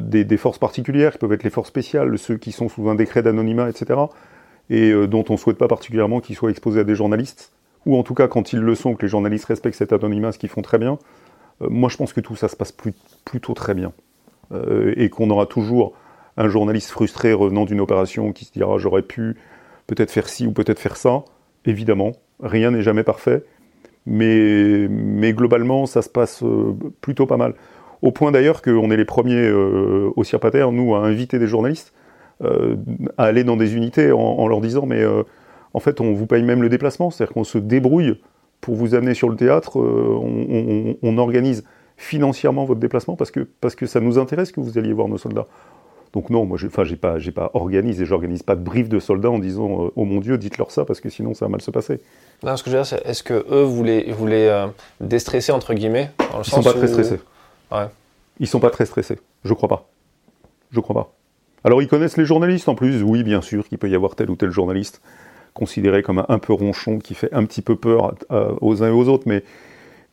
[0.00, 3.22] des, forces particulières, qui peuvent être les forces spéciales, ceux qui sont sous un décret
[3.22, 4.00] d'anonymat, etc.,
[4.70, 7.52] et euh, dont on ne souhaite pas particulièrement qu'ils soient exposés à des journalistes,
[7.84, 10.38] ou en tout cas quand ils le sont, que les journalistes respectent cet anonymat, ce
[10.38, 10.98] qu'ils font très bien.
[11.62, 12.72] Euh, moi je pense que tout ça se passe
[13.24, 13.92] plutôt très bien.
[14.52, 15.94] Euh, et qu'on aura toujours
[16.36, 19.36] un journaliste frustré revenant d'une opération qui se dira j'aurais pu
[19.88, 21.24] peut-être faire ci ou peut-être faire ça,
[21.64, 23.44] évidemment, Rien n'est jamais parfait,
[24.06, 27.54] mais, globalement, ça se passe euh, plutôt pas mal.
[28.02, 31.92] Au point d'ailleurs qu'on est les premiers euh, au CIRPATER, nous, à inviter des journalistes
[32.44, 32.76] euh,
[33.16, 35.02] à aller dans des unités en, leur disant mais
[35.72, 38.20] en fait, on vous paye même le déplacement, c'est-à-dire qu'on se débrouille
[38.60, 41.64] pour vous amener sur le théâtre, on, organise
[41.96, 45.46] financièrement votre déplacement parce que ça nous intéresse que vous alliez voir nos soldats.
[46.16, 49.30] Donc non, moi, enfin, j'ai pas, j'ai pas organisé, j'organise pas de brief de soldats
[49.30, 51.70] en disant euh, oh mon Dieu, dites-leur ça parce que sinon ça va mal se
[51.70, 52.00] passer.
[52.42, 54.66] Non, ce que je veux dire, c'est est-ce que eux voulaient, voulaient euh,
[54.98, 56.78] déstresser entre guillemets dans le Ils sens sont pas où...
[56.78, 57.20] très stressés.
[57.70, 57.84] Ouais.
[58.40, 59.18] Ils sont pas très stressés.
[59.44, 59.90] Je crois pas.
[60.70, 61.12] Je crois pas.
[61.64, 63.02] Alors ils connaissent les journalistes en plus.
[63.02, 65.02] Oui, bien sûr qu'il peut y avoir tel ou tel journaliste
[65.52, 68.90] considéré comme un, peu ronchon qui fait un petit peu peur à, aux uns et
[68.90, 69.44] aux autres, mais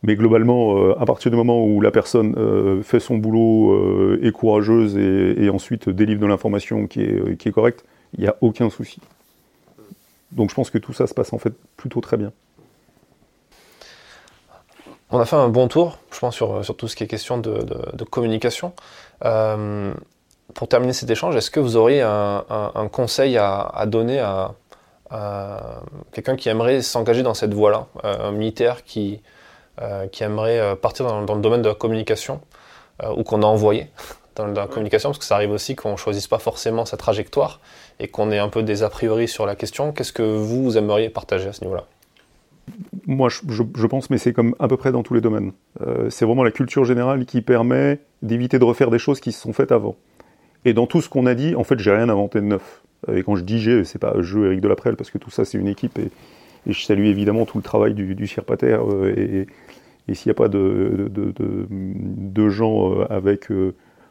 [0.04, 4.20] mais globalement, euh, à partir du moment où la personne euh, fait son boulot, euh,
[4.22, 9.00] est courageuse et, ensuite délivre de l'information qui est, correcte, il n'y a aucun souci.
[10.32, 12.32] Donc je pense que tout ça se passe en fait plutôt très bien.
[15.10, 18.04] On a fait un bon tour, je pense, sur, tout ce qui est question de,
[18.04, 18.74] communication.
[19.24, 19.94] Euh,
[20.52, 24.52] pour terminer cet échange, est-ce que vous auriez un, conseil à, à donner à,
[26.12, 29.20] quelqu'un qui aimerait s'engager dans cette voie-là, un militaire qui,
[30.12, 32.40] qui aimerait partir dans, dans, le domaine de la communication
[33.16, 33.88] ou qu'on a envoyé
[34.36, 37.60] dans, la communication, parce que ça arrive aussi qu'on ne choisisse pas forcément sa trajectoire
[38.00, 39.92] et qu'on ait un peu des a priori sur la question.
[39.92, 41.84] Qu'est-ce que vous aimeriez partager à ce niveau-là?
[43.06, 45.52] Moi, je, pense, mais c'est comme à peu près dans tous les domaines.
[45.82, 49.40] Euh, c'est vraiment la culture générale qui permet d'éviter de refaire des choses qui se
[49.40, 49.96] sont faites avant.
[50.64, 52.82] Et dans tout ce qu'on a dit, en fait, j'ai rien inventé de neuf.
[53.12, 55.58] Et quand je dis j'ai, c'est pas je Eric Delaprelle, parce que tout ça, c'est
[55.58, 55.98] une équipe.
[56.72, 58.28] Je salue évidemment tout le travail du, du.
[58.62, 59.46] Euh, et,
[60.08, 63.48] et s'il n'y a pas de, gens euh, avec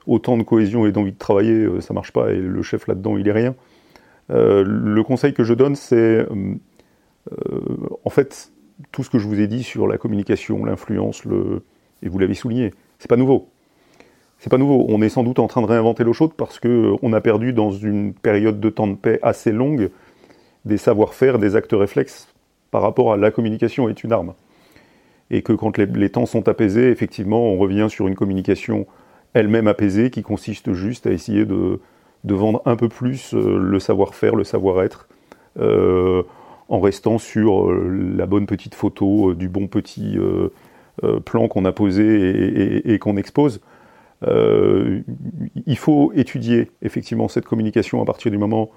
[0.07, 2.31] autant de cohésion et d'envie de travailler, ça marche pas.
[2.31, 3.55] Et le chef là-dedans, il est rien.
[4.29, 6.25] le conseil que je donne, c'est
[8.03, 8.51] en fait,
[8.91, 11.23] tout ce que je vous ai dit sur la communication, l'influence,
[12.01, 13.49] et vous l'avez souligné, c'est pas nouveau.
[14.39, 14.85] C'est pas nouveau.
[14.89, 17.53] On est sans doute en train de réinventer l'eau chaude parce que on a perdu
[17.53, 19.89] dans une période de temps de paix assez longue
[20.65, 22.32] des savoir-faire, des actes réflexes
[22.73, 24.33] par rapport à la communication est une arme.
[25.29, 28.87] Et que quand les, temps sont apaisés, effectivement, on revient sur une communication
[29.35, 31.79] elle-même apaisée qui consiste juste à essayer de,
[32.25, 35.07] vendre un peu plus euh, le savoir-faire, le savoir-être.
[35.59, 36.23] Euh,
[36.67, 40.17] en restant sur euh, la bonne petite photo du bon petit
[41.25, 43.61] plan qu'on a posé et, qu'on expose.
[44.23, 48.71] il faut étudier effectivement cette communication à partir du moment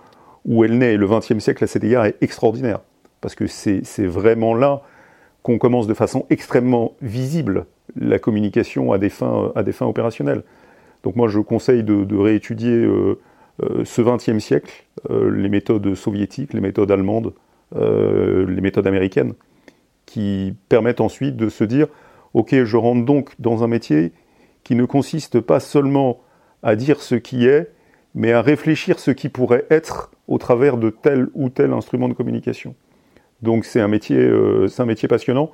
[0.44, 0.98] où elle naît.
[0.98, 2.80] le XXe siècle, à cet égard, est extraordinaire.
[3.26, 4.82] Parce que c'est vraiment là
[5.42, 7.66] qu'on commence de façon extrêmement visible
[7.96, 10.44] la communication à des fins, opérationnelles.
[11.02, 12.88] Donc moi, je conseille de, réétudier
[13.82, 17.32] ce XXe siècle, les méthodes soviétiques, les méthodes allemandes,
[17.74, 19.32] euh, les méthodes américaines,
[20.04, 21.88] qui permettent ensuite de se dire,
[22.32, 24.12] ok, je rentre donc dans un métier
[24.62, 26.20] qui ne consiste pas seulement
[26.62, 27.72] à dire ce qui est,
[28.14, 32.14] mais à réfléchir ce qui pourrait être au travers de tel ou tel instrument de
[32.14, 32.76] communication.
[33.42, 35.50] Donc c'est un métier, euh, un métier passionnant.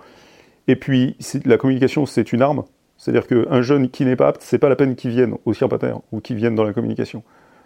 [0.69, 2.65] Et puis la communication, c'est une arme.
[2.97, 5.95] C'est-à-dire qu'un jeune qui n'est pas apte, c'est pas la peine qu'il vienne au CIRPATER
[6.13, 7.25] ou qu'il vienne dans la communication.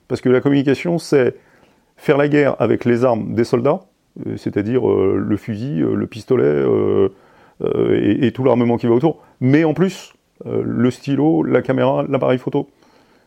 [0.09, 1.35] Parce que la communication, c'est
[1.97, 3.83] faire la guerre avec les armes des soldats,
[4.27, 6.65] euh, c'est-à-dire euh, le fusil, le pistolet
[7.61, 10.15] et, tout l'armement qui va autour, mais en plus
[10.45, 12.69] le stylo, la caméra, l'appareil photo.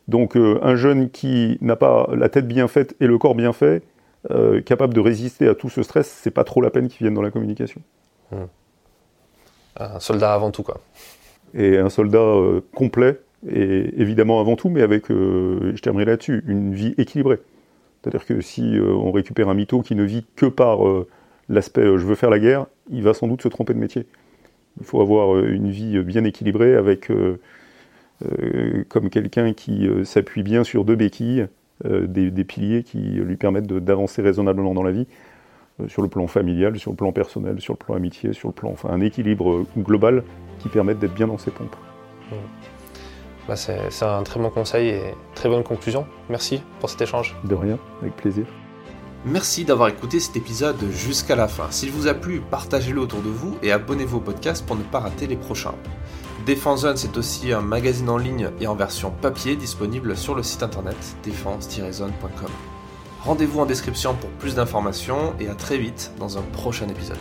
[0.08, 3.84] Donc un jeune qui n'a pas la tête bien faite et le corps bien fait,
[4.66, 7.22] capable de résister à tout ce stress, c'est pas trop la peine qu'il vienne dans
[7.22, 7.82] la communication.
[8.32, 8.46] Hmm.
[9.78, 10.82] Un soldat avant tout, quoi.
[11.54, 12.36] Et un soldat
[12.76, 17.40] complet, et évidemment avant tout, mais avec, je terminerai là-dessus, une vie équilibrée.
[18.02, 21.08] C'est-à-dire que si euh, on récupère un mytho qui ne vit que par euh,
[21.50, 24.06] l'aspect euh, je veux faire la guerre, il va sans doute se tromper de métier.
[24.80, 27.12] Il faut avoir une vie bien équilibrée avec
[28.88, 31.48] comme quelqu'un qui s'appuie bien sur deux béquilles,
[31.86, 35.08] des, piliers qui lui permettent d'avancer raisonnablement dans la vie,
[35.88, 38.70] sur le plan familial, sur le plan personnel, sur le plan amitié, sur le plan,
[38.70, 40.24] enfin un équilibre global
[40.60, 41.76] qui permette d'être bien dans ses pompes.
[42.32, 42.36] Mmh.
[43.50, 45.02] Bah, c'est un très bon conseil et
[45.34, 46.06] très bonne conclusion.
[46.30, 47.36] Merci pour cet échange.
[47.46, 48.46] De rien, avec plaisir.
[49.26, 51.72] Merci d'avoir écouté cet épisode jusqu'à la fin.
[51.72, 55.00] S'il vous a plu, partagez-le autour de vous et abonnez-vous au podcast pour ne pas
[55.00, 55.74] rater les prochains.
[56.50, 60.42] Défense Zone, c'est aussi un magazine en ligne et en version papier disponible sur le
[60.42, 62.50] site internet défense-zone.com.
[63.22, 67.20] Rendez-vous en description pour plus d'informations et à très vite dans un prochain épisode.